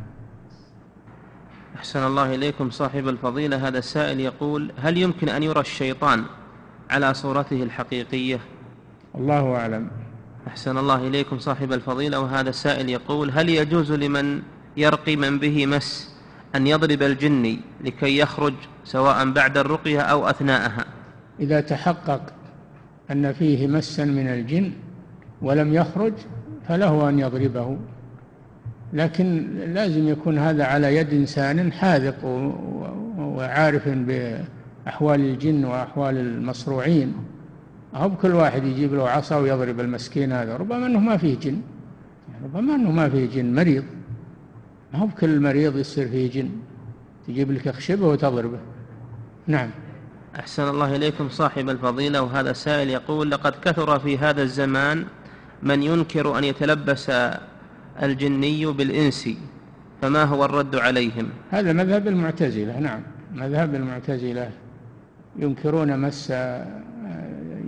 [1.76, 2.70] أحسن الله إليكم.
[2.70, 6.24] صاحب الفضيلة هذا السائل يقول هل يمكن أن يرى الشيطان
[6.90, 8.40] على صورته الحقيقية؟
[9.16, 9.88] الله أعلم.
[10.48, 11.40] أحسن الله إليكم.
[11.40, 14.42] صاحب الفضيلة وهذا السائل يقول هل يجوز لمن
[14.78, 16.16] يرقي من به مس
[16.56, 18.54] أن يضرب الجني لكي يخرج
[18.84, 20.86] سواء بعد الرقية أو أثناءها؟
[21.40, 22.22] إذا تحقق
[23.12, 24.72] أن فيه مسا من الجن
[25.42, 26.14] ولم يخرج
[26.68, 27.78] فله أن يضربه.
[28.94, 32.26] لكن لازم يكون هذا على يد إنسان حاذق
[33.18, 37.14] وعارف بأحوال الجن وأحوال المصروعين.
[37.96, 41.62] هو بكل واحد يجيب له عصا ويضرب المسكين هذا ربما أنه ما فيه جن.
[42.44, 43.84] ربما أنه ما فيه جن مريض.
[44.94, 46.50] ما هو بكل مريض يصير فيه جن.
[47.28, 48.60] تجيب لك خشبة وتضربه.
[49.48, 49.70] نعم.
[50.40, 55.06] أحسن الله إليكم صاحب الفضيلة وهذا السائل يقول لقد كثر في هذا الزمان
[55.64, 57.12] من ينكر أن يتلبس
[58.04, 59.30] الجني بالإنس
[60.02, 63.02] فما هو الرد عليهم؟ هذا مذهب المعتزلة نعم.
[63.34, 64.50] مذهب المعتزلة
[65.40, 66.34] ينكرون مس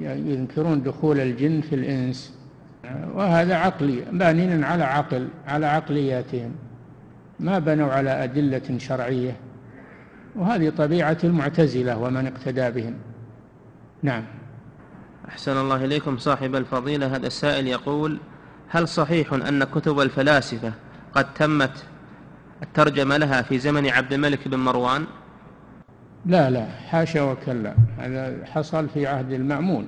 [0.02, 2.38] ينكرون دخول الجن في الإنس.
[3.14, 6.52] وهذا عقلي بانين على عقل على عقلياتهم.
[7.40, 9.36] ما بنوا على أدلة شرعية.
[10.36, 12.94] وهذه طبيعة المعتزلة ومن اقتدى بهم.
[14.04, 14.24] نعم.
[15.28, 17.16] أحسن الله إليكم صاحب الفضيلة.
[17.16, 18.18] هذا السائل يقول
[18.70, 20.74] هل صحيح أن كتب الفلاسفة
[21.14, 21.84] قد تمت
[22.64, 25.06] الترجمة لها في زمن عبد الملك بن مروان؟
[26.26, 27.74] لا لا حاشا وكلا.
[27.98, 29.88] هذا حصل في عهد المأمون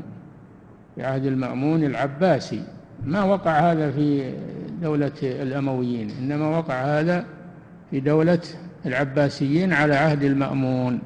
[0.95, 2.63] في عهد المأمون العباسي.
[3.05, 4.33] ما وقع هذا في
[4.81, 7.25] دولة الأمويين إنما وقع هذا
[7.91, 8.41] في دولة
[8.85, 10.99] العباسيين على عهد المأمون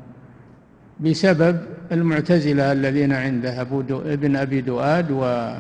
[1.00, 1.60] بسبب
[1.92, 5.54] المعتزلة الذين عنده أبو ابن أبي دؤاد و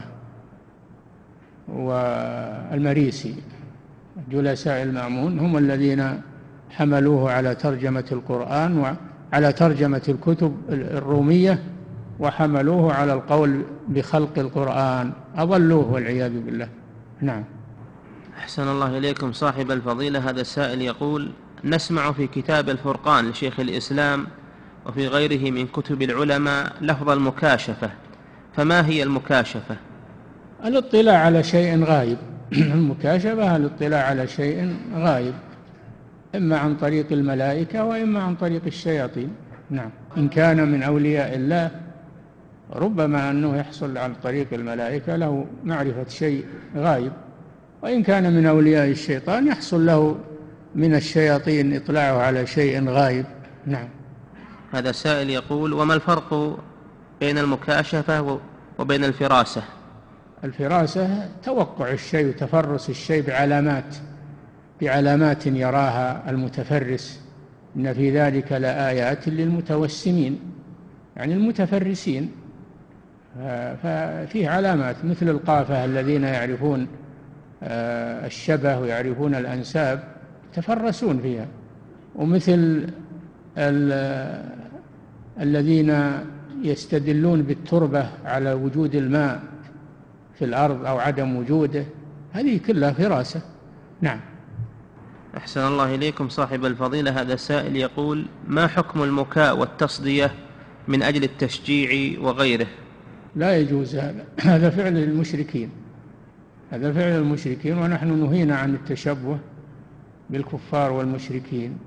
[1.67, 3.35] والمريسي
[4.31, 6.21] جلساء المأمون هم الذين
[6.69, 8.77] حملوه على ترجمة القرآن
[9.33, 11.63] وعلى ترجمة الكتب الرومية
[12.19, 15.11] وحملوه على القول بخلق القرآن.
[15.35, 16.67] أضلوه والعياذ بالله.
[17.21, 17.43] نعم.
[18.37, 19.31] أحسن الله إليكم.
[19.31, 21.31] صاحب الفضيلة هذا السائل يقول
[21.63, 24.27] نسمع في كتاب الفرقان لشيخ الإسلام
[24.85, 27.89] وفي غيره من كتب العلماء لفظ المكاشفة.
[28.55, 29.75] فما هي المكاشفة؟
[30.65, 32.17] الاطلاع على شيء غايب.
[32.53, 35.33] المكاشفة الاطلاع على شيء غايب
[36.35, 39.29] إما عن طريق الملائكة وإما عن طريق الشياطين.
[39.69, 39.89] نعم.
[40.17, 41.71] إن كان من أولياء الله
[42.73, 46.45] ربما أنه يحصل عن طريق الملائكة له معرفة شيء
[46.77, 47.11] غايب.
[47.81, 50.17] وإن كان من أولياء الشيطان يحصل له
[50.75, 53.25] من الشياطين إطلاعه على شيء غايب.
[53.65, 53.87] نعم.
[54.71, 56.59] هذا سائل يقول وما الفرق
[57.19, 58.39] بين المكاشفة
[58.79, 59.63] وبين الفراسة؟
[60.43, 63.95] الفراسة توقع الشيء وتفرس الشيء بعلامات
[64.81, 67.21] بعلامات يراها المتفرس.
[67.75, 70.39] إن في ذلك لآيات للمتوسمين
[71.17, 72.31] يعني المتفرسين.
[73.83, 76.87] ففيه علامات مثل القافة الذين يعرفون
[77.63, 80.03] آه، الشبه ويعرفون الأنساب
[80.51, 81.47] يتفرسون فيها.
[82.15, 82.87] ومثل
[85.41, 86.19] الذين
[86.63, 89.39] يستدلون بالتربة على وجود الماء
[90.35, 91.85] في الأرض أو عدم وجوده
[92.33, 93.41] هذه كلها فراسة.
[94.01, 94.19] نعم.
[95.37, 97.21] أحسن الله إليكم صاحب الفضيلة.
[97.21, 100.31] هذا السائل يقول ما حكم المكاء والتصدية
[100.87, 102.67] من أجل التشجيع وغيره؟
[103.35, 104.25] لا يجوز هذا.
[104.53, 105.69] هذا فعل المشركين.
[106.71, 109.37] هذا فعل المشركين ونحن نهينا عن التشبه
[110.29, 111.77] بالكفار والمشركين.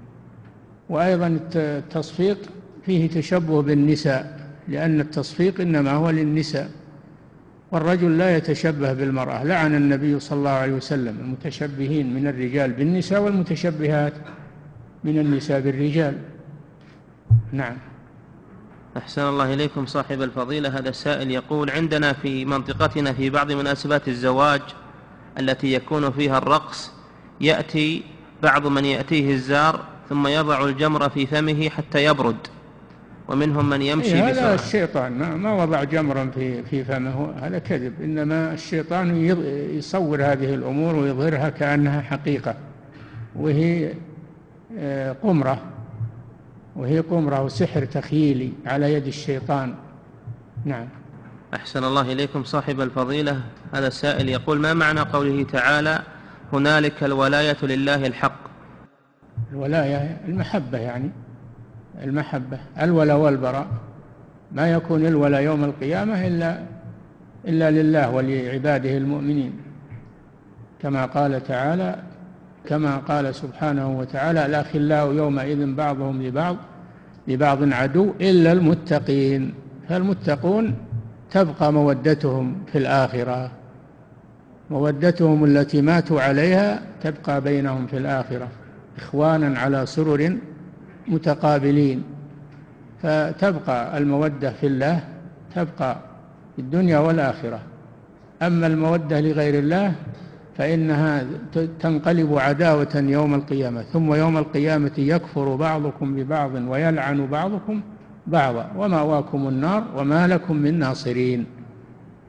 [0.89, 2.39] وأيضا التصفيق
[2.87, 6.71] فيه تشبه بالنساء لأن التصفيق إنما هو للنساء.
[7.73, 9.45] والرجل لا يتشبه بالمرأة.
[9.45, 14.13] لعن النبي صلى الله عليه وسلم المتشبهين من الرجال بالنساء والمتشبهات
[15.05, 16.19] من النساء بالرجال.
[17.53, 17.77] نعم.
[18.97, 20.79] أحسن الله إليكم صاحب الفضيلة.
[20.79, 24.63] هذا السائل يقول عندنا في منطقتنا في بعض مناسبات الزواج
[25.39, 26.91] التي يكون فيها الرقص
[27.41, 28.03] يأتي
[28.43, 32.37] بعض من يأتيه الزار ثم يضع الجمر في فمه حتى يبرد.
[33.29, 35.13] ومنهم من يمشي إيه هذا الشيطان.
[35.37, 37.35] ما وضع جمرا في في فمه.
[37.43, 38.03] هذا كذب.
[38.03, 39.17] إنما الشيطان
[39.77, 42.55] يصور هذه الأمور ويظهرها كأنها حقيقة.
[43.37, 43.93] وهي
[44.79, 45.59] آه، قمرة.
[46.77, 49.75] وهي قمرة وسحر تخيلي على يد الشيطان.
[50.65, 50.89] نعم.
[51.55, 53.41] أحسن الله إليكم صاحب الفضيلة.
[53.75, 56.03] هذا السائل يقول ما معنى قوله تعالى
[56.53, 58.41] هنالك الولاية لله الحق؟
[59.53, 61.11] الولاية المحبة يعني.
[62.05, 63.67] المحبة الولا والبراء.
[64.53, 66.59] ما يكون الولا يوم القيامة إلا
[67.49, 69.53] إلا لله ولعباده المؤمنين.
[70.83, 71.97] كما قال تعالى
[72.69, 76.57] كما قال سبحانه وتعالى الأخلاء يومئذ بعضهم لبعض
[77.29, 79.55] لبعض عدو إلا المتقين.
[79.89, 80.75] فالمتقون
[81.31, 83.51] تبقى مودتهم في الآخرة.
[84.71, 88.49] مودتهم التي ماتوا عليها تبقى بينهم في الآخرة.
[88.99, 90.37] إخوانا على سرر
[91.09, 92.03] متقابلين
[93.03, 95.01] فتبقى المودة في الله
[95.55, 95.97] تبقى
[96.57, 97.61] في الدنيا والآخرة.
[98.43, 99.93] أما المودة لغير الله
[100.59, 101.25] فإنها
[101.81, 103.83] تنقلب عداوة يوم القيامة.
[103.83, 107.81] ثم يوم القيامة يكفر بعضكم ببعض ويلعن بعضكم
[108.27, 108.73] بعضا.
[108.77, 111.47] ومأواكم النار وما لكم من ناصرين.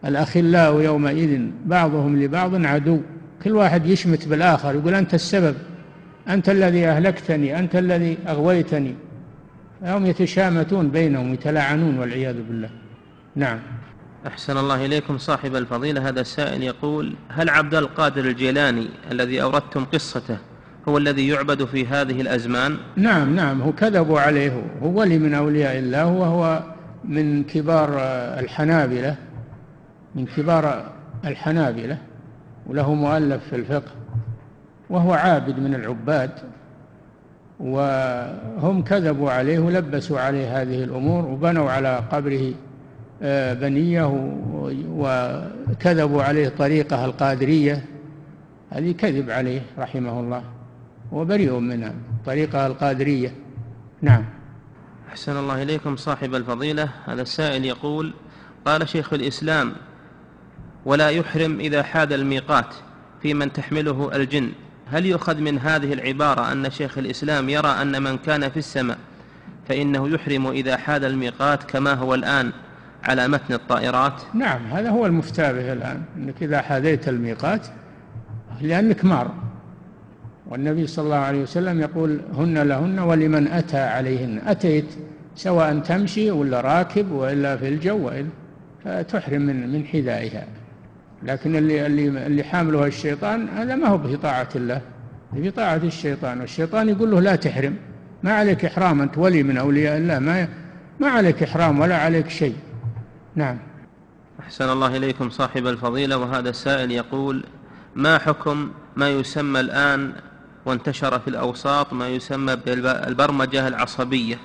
[0.05, 2.99] الأخلاء يومئذ بعضهم لبعض عدو.
[3.43, 5.55] كل واحد يشمت بالآخر يقول أنت السبب.
[6.30, 8.95] أنت الذي أهلكتني أنت الذي أغويتني.
[9.84, 12.69] هم يتشامتون بينهم يتلاعنون والعياذ بالله.
[13.36, 13.59] نعم.
[14.28, 16.09] أحسن الله إليكم صاحب الفضيلة.
[16.09, 20.38] هذا السائل يقول هل عبد القادر الجيلاني الذي أوردتم قصته
[20.88, 23.61] هو الذي يعبد في هذه الأزمان؟ نعم نعم.
[23.61, 24.63] هو كذبوا عليه.
[24.84, 26.63] هو ولي من أولياء الله وهو
[27.03, 27.89] من كبار
[28.39, 29.15] الحنابلة
[30.15, 30.91] من كبار
[31.25, 31.97] الحنابلة
[32.67, 33.91] وله مؤلف في الفقه.
[34.89, 36.31] وهو عابد من العباد
[37.59, 42.53] وهم كذبوا عليه ولبسوا عليه هذه الأمور وبنوا على قبره
[43.21, 44.33] آه، بنية
[44.89, 47.85] وكذبوا عليه طريقة القادرية.
[48.69, 50.43] هذه كذب عليه رحمه الله
[51.11, 51.93] وبريء منها
[52.25, 53.31] طريقة القادرية.
[54.01, 54.25] نعم.
[55.09, 56.89] أحسن الله إليكم صاحب الفضيلة.
[57.05, 58.13] هذا السائل يقول
[58.65, 59.71] قال شيخ الإسلام
[60.85, 62.75] ولا يحرم إذا حاد الميقات
[63.21, 64.51] في من تحمله الجن.
[64.91, 68.97] هل يؤخذ من هذه العبارة أن شيخ الإسلام يرى أن من كان في السماء
[69.69, 72.51] فإنه يحرم إذا حاد الميقات كما هو الآن
[73.03, 77.67] على متن الطائرات؟ نعم هذا هو المفتى به الآن أنك إذا حاذيت الميقات
[78.61, 79.31] لأنك مار.
[80.47, 84.41] والنبي صلى الله عليه وسلم يقول هن لهن ولمن أتى عليهن.
[84.47, 84.85] أتيت
[85.35, 88.11] سواء تمشي ولا راكب وإلا في الجو
[88.85, 90.47] فتحرم من من حذائها.
[91.24, 94.82] لكن اللي اللي اللي حامله الشيطان هذا ما هو بطاعة الله.
[95.34, 96.41] في طاعة الشيطان.
[96.41, 97.76] والشيطان يقول له لا تحرم.
[98.24, 100.20] ما عليك إحرام أنت ولي من أولياء الله.
[100.20, 100.47] ما
[100.99, 102.55] ما عليك إحرام ولا عليك شيء.
[103.36, 103.57] نعم.
[104.39, 106.18] أحسن الله إليكم صاحب الفضيلة.
[106.18, 107.43] وهذا السائل يقول
[107.95, 110.13] ما حكم ما يسمى الآن
[110.65, 114.36] وانتشر في الأوساط ما يسمى بالبرمجة العصبية؟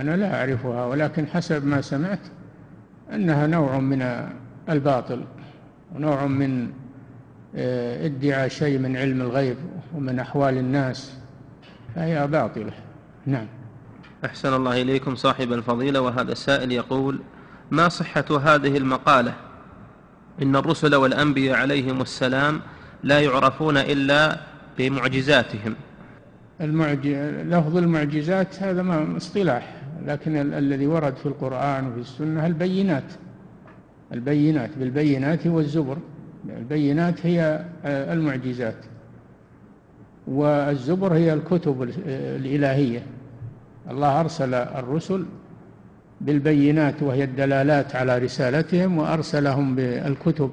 [0.00, 2.20] أنا لا أعرفها ولكن حسب ما سمعت
[3.12, 4.28] أنها نوع من
[4.68, 5.24] الباطل.
[5.94, 6.70] ونوع من
[7.56, 9.56] آه، ادعاء شيء من علم الغيب
[9.94, 11.12] ومن أحوال الناس
[11.94, 12.72] فهي باطلة.
[13.26, 13.46] نعم.
[14.24, 17.20] أحسن الله إليكم صاحب الفضيلة وهذا السائل يقول
[17.70, 19.34] ما صحة هذه المقالة؟
[20.42, 22.60] إن الرسل والأنبياء عليهم السلام
[23.02, 24.40] لا يعرفون إلا
[24.78, 25.74] بمعجزاتهم.
[26.60, 27.06] المعج...
[27.46, 29.76] لفظ المعجزات هذا ما اصطلاح
[30.06, 30.54] لكن ال...
[30.54, 33.04] الذي ورد في القرآن وفي السنة البينات.
[34.12, 35.98] البينات بالبينات والزبر.
[36.58, 38.76] البينات هي آه، المعجزات
[40.26, 43.02] والزبر هي الكتب الإلهية.
[43.90, 45.26] الله أرسل الرسل
[46.20, 50.50] بالبينات وهي الدلالات على رسالتهم وأرسلهم بالكتب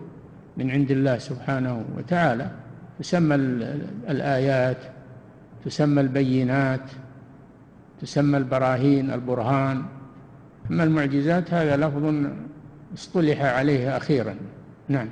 [0.58, 2.52] من عند الله سبحانه وتعالى.
[3.00, 3.36] تسمى
[4.10, 4.78] الآيات
[5.66, 6.92] تسمى البينات
[8.02, 9.84] تسمى البراهين البرهان.
[10.72, 12.06] أما المعجزات هذا لفظ
[12.94, 14.36] اصطلح عليه أخيرا.
[14.88, 15.10] نعم.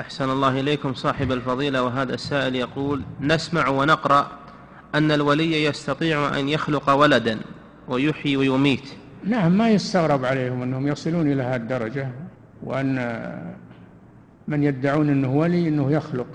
[0.00, 4.30] أحسن الله إليكم صاحب الفضيلة وهذا السائل يقول نسمع ونقرأ
[4.94, 7.38] أن الولي يستطيع أن يخلق ولدا
[7.88, 8.88] ويحيي ويميت.
[9.24, 12.08] نعم ما يستغرب عليهم أنهم يصلون إلى هذه الدرجة
[12.62, 12.96] وأن
[14.48, 16.26] من يدعون أنه ولي أنه يخلق.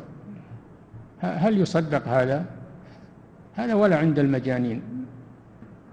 [1.22, 2.46] هل يصدق هذا؟
[3.54, 4.82] هذا ولا عند المجانين.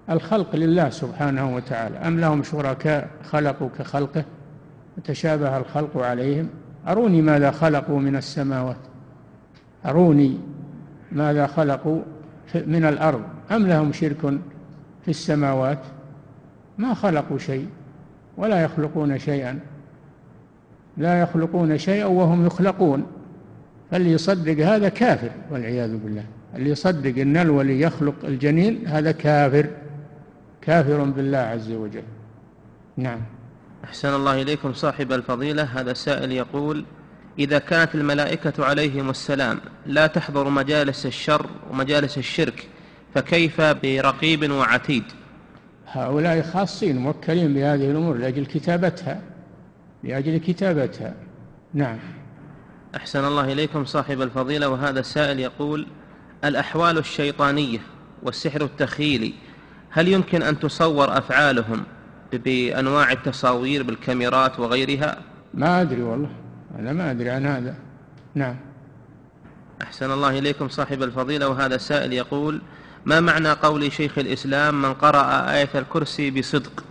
[0.09, 4.25] الخلق لله سبحانه وتعالى أم لهم شركاء خلقوا كخلقه؟
[5.01, 6.49] وتشابه الخلق عليهم.
[6.87, 8.77] أروني ماذا خلقوا من السماوات.
[9.85, 10.37] أروني
[11.11, 12.01] ماذا خلقوا
[12.55, 13.21] من الأرض.
[13.51, 14.21] أم لهم شرك
[15.05, 15.79] في السماوات؟
[16.77, 17.67] ما خلقوا شيء
[18.37, 19.59] ولا يخلقون شيئا.
[20.97, 23.05] لا يخلقون شيئا وهم يخلقون.
[23.91, 26.23] فاللي يصدق هذا كافر والعياذ بالله.
[26.55, 29.67] اللي يصدق إن الولي يخلق الجنين هذا كافر.
[30.61, 32.03] كافر بالله عز وجل.
[32.97, 33.19] نعم.
[33.83, 35.63] أحسن الله إليكم صاحب الفضيلة.
[35.63, 36.85] هذا السائل يقول
[37.39, 42.69] إذا كانت الملائكة عليهم السلام لا تحضر مجالس الشر ومجالس الشرك
[43.15, 45.03] فكيف برقيب وعتيد؟
[45.87, 49.21] هؤلاء خاصين موكلين بهذه الأمور لأجل كتابتها
[50.03, 51.13] لأجل كتابتها.
[51.73, 51.99] نعم.
[52.95, 54.69] أحسن الله إليكم صاحب الفضيلة.
[54.69, 55.87] وهذا السائل يقول
[56.43, 57.79] الأحوال الشيطانية
[58.23, 59.33] والسحر التخيلي
[59.89, 61.83] هل يمكن أن تصور أفعالهم
[62.35, 65.17] بأنواع التصاوير بالكاميرات وغيرها؟
[65.53, 66.29] ما أدري والله
[66.79, 67.75] أنا ما أدري عن هذا.
[68.35, 68.55] نعم.
[69.81, 72.61] أحسن الله إليكم صاحب الفضيلة وهذا السائل يقول
[73.05, 76.83] ما معنى قول شيخ الإسلام من قرأ آية الكرسي بصدق؟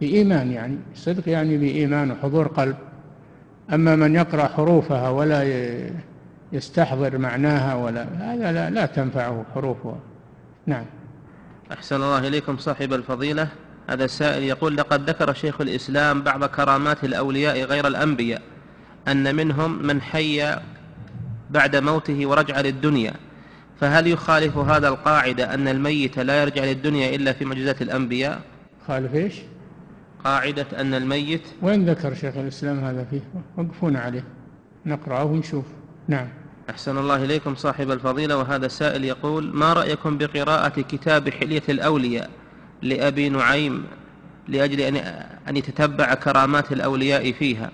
[0.00, 2.76] بإيمان يعني صدق يعني بإيمان وحضور قلب.
[3.72, 5.44] أما من يقرأ حروفها ولا
[6.52, 9.98] يستحضر معناها ولا هذا لا, لا تنفعه حروفها.
[10.66, 10.84] نعم.
[11.72, 13.48] أحسن الله إليكم صاحب الفضيلة.
[13.88, 18.42] هذا السائل يقول لقد ذكر شيخ الإسلام بعض كرامات الأولياء غير الأنبياء
[19.08, 20.56] أن منهم من حي
[21.50, 23.12] بعد موته ورجع للدنيا.
[23.80, 28.40] فهل يخالف هذا القاعدة أن الميت لا يرجع للدنيا إلا في معجزات الأنبياء؟
[28.88, 29.34] خالف إيش؟
[30.24, 33.20] قاعدة أن الميت وين ذكر شيخ الإسلام هذا فيه؟
[33.56, 34.24] وقفونا عليه
[34.86, 35.64] نقرأه ونشوف.
[36.08, 36.28] نعم.
[36.70, 38.36] أحسن الله إليكم صاحب الفضيلة.
[38.36, 42.30] وهذا السائل يقول ما رأيكم بقراءة كتاب حلية الأولياء؟
[42.82, 43.84] لأبي نعيم
[44.48, 44.96] لأجل أن
[45.48, 47.70] أن يتتبع كرامات الأولياء فيها.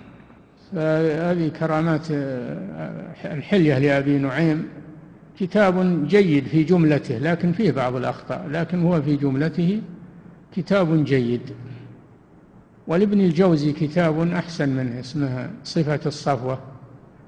[1.31, 2.07] هذه كرامات
[3.25, 4.67] الحلية لأبي نعيم
[5.39, 9.81] كتاب جيد في جملته لكن فيه بعض الأخطاء لكن هو في جملته
[10.55, 11.41] كتاب جيد.
[12.87, 16.59] ولابن الجوزي كتاب أحسن منه اسمه صفة الصفوة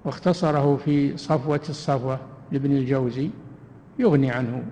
[0.06, 2.20] واختصره في صفوة الصفوة
[2.52, 3.30] لابن الجوزي
[4.00, 4.64] يغني عنه.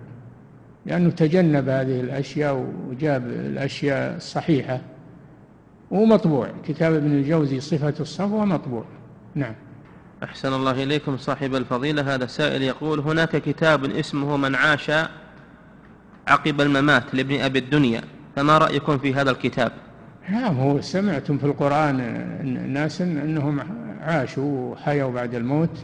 [0.87, 4.81] لأنه تجنب هذه الأشياء وجاب الأشياء الصحيحة.
[5.91, 6.49] ومطبوع.
[6.67, 8.85] كتاب ابن الجوزي صفة الصفوة مطبوع
[9.35, 9.53] نعم.
[10.23, 12.15] أحسن الله إليكم صاحب الفضيلة.
[12.15, 14.91] هذا سائل يقول هناك كتاب اسمه من عاش
[16.27, 18.01] عقب الممات لابن أبي الدنيا.
[18.35, 19.71] فما رأيكم في هذا الكتاب؟
[20.29, 21.99] نعم هو سمعتم في القرآن
[22.41, 23.59] الناس أنهم
[24.01, 25.77] عاشوا وحيوا بعد الموت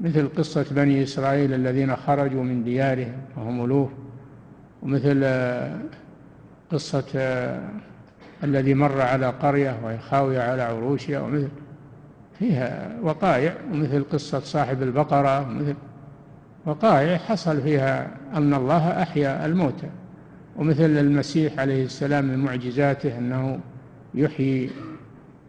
[0.00, 3.90] مثل قصة بني إسرائيل الذين خرجوا من ديارهم وهم ألوف.
[4.84, 5.24] ومثل
[6.70, 7.04] قصة
[8.44, 11.48] الذي مر على قرية وهي خاوية على عروشها ومثل
[12.38, 15.74] فيها وقائع ومثل قصة صاحب البقرة ومثل
[16.66, 19.88] وقائع حصل فيها أن الله أحيا الموتى
[20.56, 23.60] ومثل المسيح عليه السلام من معجزاته أنه
[24.14, 24.70] يحيي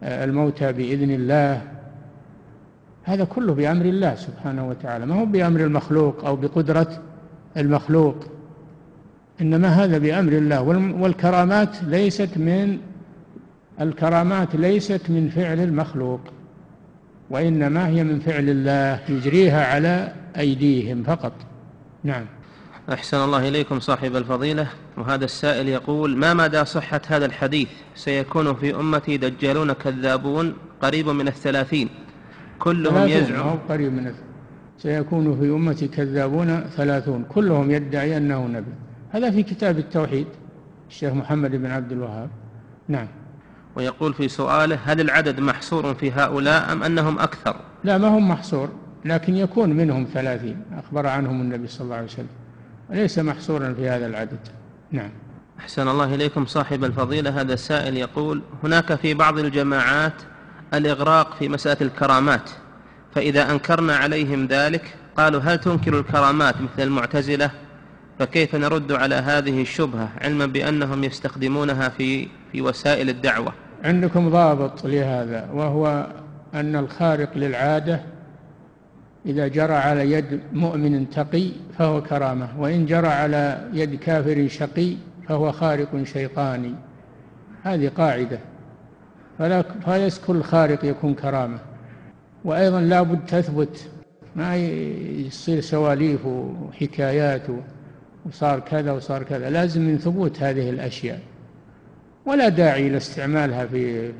[0.02, 1.62] الموتى بإذن الله.
[3.04, 7.02] هذا كله بأمر الله سبحانه وتعالى ما هو بأمر المخلوق أو بقدرة
[7.56, 8.35] المخلوق.
[9.40, 10.62] إنما هذا بأمر الله.
[11.00, 12.78] والكرامات ليست من
[13.80, 16.20] الكرامات ليست من فعل المخلوق
[17.30, 21.32] وإنما هي من فعل الله يجريها على أيديهم فقط.
[22.04, 22.24] نعم.
[22.92, 24.68] أحسن الله إليكم صاحب الفضيلة.
[24.96, 31.28] وهذا السائل يقول ما مدى صحة هذا الحديث؟ سيكون في أمتي دجالون كذابون قريب من
[31.28, 31.88] الثلاثين.
[32.58, 33.58] كلهم يزعم.
[33.68, 34.12] قريب من
[34.78, 37.24] سيكون في أمتي كذابون ثلاثون.
[37.28, 38.85] كلهم يدعي أنه نبي.
[39.16, 40.26] هذا في كتاب التوحيد
[40.88, 42.30] الشيخ محمد بن عبد الوهاب.
[42.88, 43.08] نعم.
[43.76, 48.68] ويقول في سؤاله هل العدد محصور في هؤلاء أم أنهم أكثر؟ لا ما هم محصور
[49.04, 52.28] لكن يكون منهم ثلاثين أخبر عنهم النبي صلى الله عليه وسلم.
[52.90, 54.38] وليس محصورا في هذا العدد.
[54.92, 55.10] نعم.
[55.58, 57.40] أحسن الله إليكم صاحب الفضيلة.
[57.40, 60.22] هذا السائل يقول هناك في بعض الجماعات
[60.74, 62.50] الإغراق في مسألة الكرامات
[63.14, 67.50] فإذا أنكرنا عليهم ذلك قالوا هل تنكر الكرامات مثل المعتزلة؟
[68.18, 73.52] فكيف نرد على هذه الشبهة علما بأنهم يستخدمونها في في وسائل الدعوة؟
[73.84, 76.06] عندكم ضابط لهذا وهو
[76.54, 78.00] أن الخارق للعادة
[79.26, 81.48] إذا جرى على يد مؤمن تقي
[81.78, 84.96] فهو كرامة وإن جرى على يد كافر شقي
[85.28, 86.74] فهو خارق شيطاني.
[87.62, 88.38] هذه قاعدة.
[89.38, 91.58] فلا فليس كل خارق يكون كرامة.
[92.44, 93.88] وأيضا لابد تثبت
[94.36, 94.56] ما
[95.26, 97.42] يصير سواليف وحكايات
[98.26, 99.50] وصار كذا وصار كذا.
[99.50, 101.20] لازم من ثبوت هذه الأشياء.
[102.26, 104.12] ولا داعي إلى استعمالها في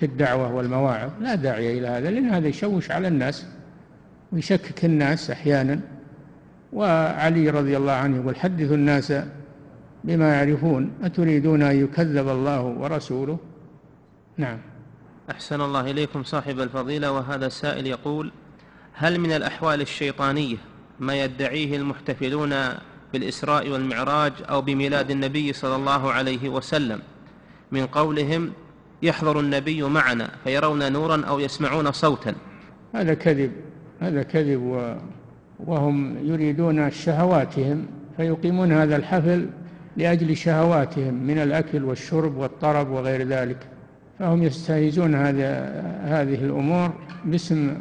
[0.00, 1.10] في الدعوة والمواعظ.
[1.20, 3.46] لا داعي إلى هذا لأن هذا يشوش على الناس
[4.32, 5.80] ويشكك الناس أحيانا.
[6.72, 9.12] وعلي رضي الله عنه يقول حدثوا الناس
[10.04, 13.38] بما يعرفون أتريدون أن يكذب الله ورسوله؟
[14.36, 14.58] نعم.
[15.30, 17.12] أحسن الله إليكم صاحب الفضيلة.
[17.12, 18.32] وهذا السائل يقول
[18.92, 20.56] هل من الأحوال الشيطانية
[21.00, 22.54] ما يدعيه المحتفلون
[23.12, 27.00] بالإسراء والمعراج أو بميلاد النبي صلى الله عليه وسلم.
[27.72, 28.52] من قولهم
[29.02, 32.34] يحضر النبي معنا فيرون نورا أو يسمعون صوتا.
[32.94, 33.52] هذا كذب
[34.00, 34.96] هذا كذب
[35.66, 37.86] وهم يريدون شهواتهم
[38.16, 39.46] فيقيمون هذا الحفل
[39.96, 43.58] لأجل شهواتهم من الأكل والشرب والطرب وغير ذلك.
[44.18, 45.44] فهم يستهيزون هذه
[46.04, 46.92] هذه الأمور
[47.24, 47.78] باسم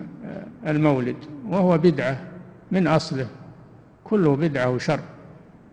[0.67, 1.15] المولد
[1.49, 2.19] وهو بدعة
[2.71, 3.27] من أصله.
[4.03, 4.99] كله بدعة وشر.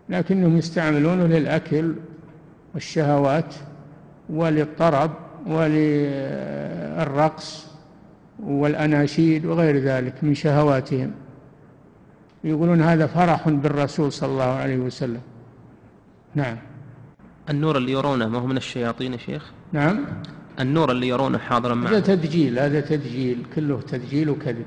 [0.09, 1.93] لكنهم يستعملونه للأكل
[2.73, 3.55] والشهوات
[4.29, 5.11] وللطرب
[5.47, 6.95] وللرقص
[8.43, 11.11] والأناشيد وغير ذلك من شهواتهم.
[12.43, 15.21] يقولون هذا فرح بالرسول صلى الله عليه وسلم.
[16.35, 16.57] نعم.
[17.49, 20.05] النور اللي يرونه ما هو من الشياطين يا شيخ؟ نعم.
[20.59, 21.89] النور اللي يرونه حاضرا معه.
[21.89, 24.65] هذا تدجيل هذا تدجيل كله تدجيل وكذب.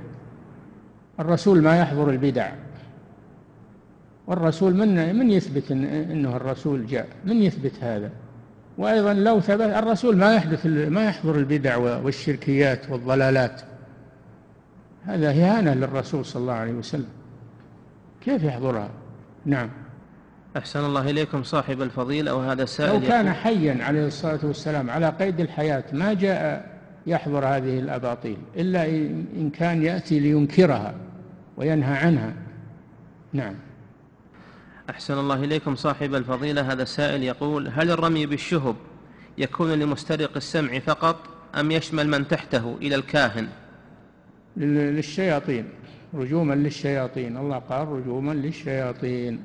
[1.20, 2.53] الرسول ما يحضر البدع.
[4.29, 8.11] والرسول من من يثبت إن إنه الرسول جاء؟ من يثبت هذا؟
[8.79, 13.61] وأيضا لو ثبت الرسول ما يحدث ما يحضر البدع والشركيات والضلالات.
[15.05, 17.09] هذا إهانة للرسول صلى الله عليه وسلم.
[18.20, 18.91] كيف يحضرها؟
[19.47, 19.70] نعم.
[20.57, 25.41] أحسن الله إليكم صاحب الفضيلة وهذا سائل لو كان حيا عليه الصلاة والسلام على قيد
[25.41, 26.70] الحياة ما جاء
[27.07, 28.87] يحضر هذه الأباطيل؟ إلا
[29.37, 30.95] إن كان يأتي لينكرها
[31.57, 32.33] وينهى عنها.
[33.33, 33.55] نعم.
[34.91, 36.72] أحسن الله إليكم صاحب الفضيلة.
[36.72, 38.76] هذا السائل يقول هل الرمي بالشهب
[39.39, 41.16] يكون لمسترق السمع فقط
[41.55, 43.49] أم يشمل من تحته إلى الكاهن؟
[44.57, 45.68] للشياطين
[46.14, 47.36] رجوما للشياطين.
[47.36, 49.41] الله قال رجوما للشياطين.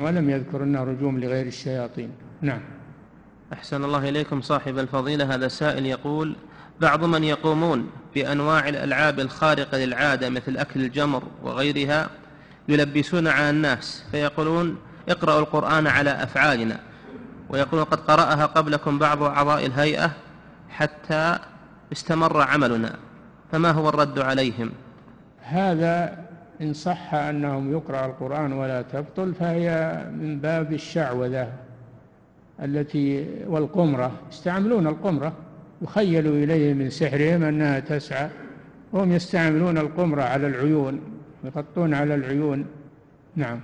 [0.00, 2.10] ولم يذكر أنها رجوم لغير الشياطين.
[2.40, 2.60] نعم.
[3.52, 5.34] أحسن الله إليكم صاحب الفضيلة.
[5.34, 6.36] هذا سائل يقول
[6.80, 12.10] بعض من يقومون بأنواع الألعاب الخارقة للعادة مثل أكل الجمر وغيرها
[12.68, 14.76] يلبسون على الناس فيقولون
[15.08, 16.80] اقرأوا القرآن على أفعالنا.
[17.48, 20.10] ويقولون قد قرأها قبلكم بعض أعضاء الهيئة
[20.68, 21.38] حتى
[21.92, 22.96] استمر عملنا
[23.52, 24.70] فما هو الرد عليهم؟
[25.40, 26.18] هذا
[26.60, 31.48] إن صح أنهم يقرأ القرآن ولا تبطل فهي من باب الشعوذة
[32.62, 35.32] التي والقمرة يستعملون القمرة.
[35.82, 38.28] يخيل إليه من سحرهم أنها تسعى
[38.92, 41.00] وهم يستعملون القمرة على العيون.
[41.44, 42.66] يغطون على العيون.
[43.36, 43.60] نعم.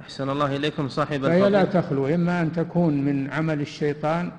[0.00, 4.32] أحسن الله إليكم صاحب فهي لا تخلو إما أن تكون من عمل الشيطان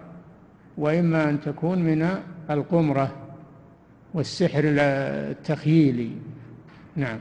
[0.77, 2.09] وإما أن تكون من
[2.49, 3.15] القمرة
[4.13, 6.11] والسحر التخييلي.
[6.95, 7.19] نعم.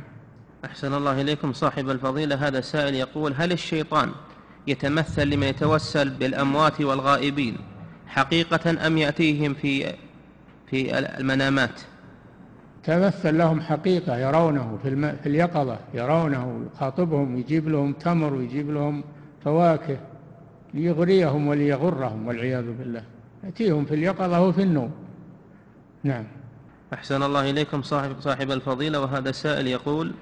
[0.65, 2.49] أحسن الله إليكم صاحب الفضيلة.
[2.49, 4.11] هذا سائل يقول هل الشيطان
[4.67, 7.57] يتمثل لمن يتوسل بالأموات والغائبين
[8.07, 9.95] حقيقة أم يأتيهم في
[10.71, 11.81] في المنامات؟
[12.89, 15.17] تمثل لهم حقيقة يرونه في, الم...
[15.23, 19.05] في اليقظة يرونه يخاطبهم يجيب لهم تمر ويجيب لهم
[19.45, 19.99] فواكه
[20.75, 23.03] ليغريهم وليغرهم والعياذ بالله.
[23.45, 24.91] يأتيهم في اليقظة وفي النوم.
[26.05, 26.25] نعم.
[26.95, 30.13] أحسن الله إليكم صاحب صاحب الفضيلة وهذا السائل يقول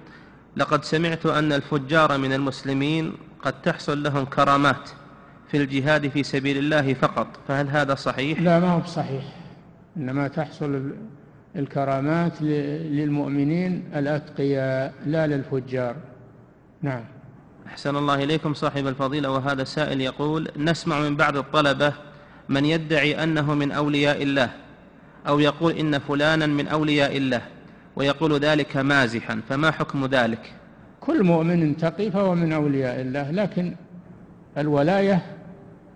[0.56, 3.12] لقد سمعت أن الفجار من المسلمين
[3.42, 4.90] قد تحصل لهم كرامات
[5.48, 9.24] في الجهاد في سبيل الله فقط فهل هذا صحيح؟ لا ما هو صحيح
[9.96, 10.92] إنما تحصل
[11.56, 15.96] الكرامات للمؤمنين الأتقياء لا للفجار.
[16.82, 17.04] نعم.
[17.66, 21.92] أحسن الله إليكم صاحب الفضيلة وهذا سائل يقول نسمع من بعض الطلبة
[22.48, 24.50] من يدعي أنه من أولياء الله
[25.28, 27.40] أو يقول إن فلانا من أولياء الله
[27.96, 30.52] ويقول ذلك مازحا فما حكم ذلك؟
[31.00, 33.74] كل مؤمن تقي فهو من أولياء الله لكن
[34.58, 35.22] الولاية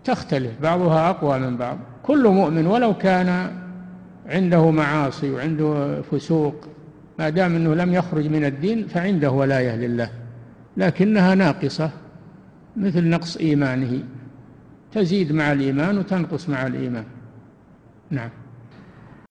[0.05, 1.79] تختلف بعضها أقوى من بعض.
[2.03, 3.57] كل مؤمن ولو كان
[4.31, 6.55] عنده معاصي وعنده فسوق
[7.19, 10.11] ما دام أنه لم يخرج من الدين فعنده ولاية لله.
[10.77, 11.91] لكنها ناقصة
[12.77, 14.03] مثل نقص إيمانه.
[14.93, 17.05] تزيد مع الإيمان وتنقص مع الإيمان.
[18.11, 18.31] نعم.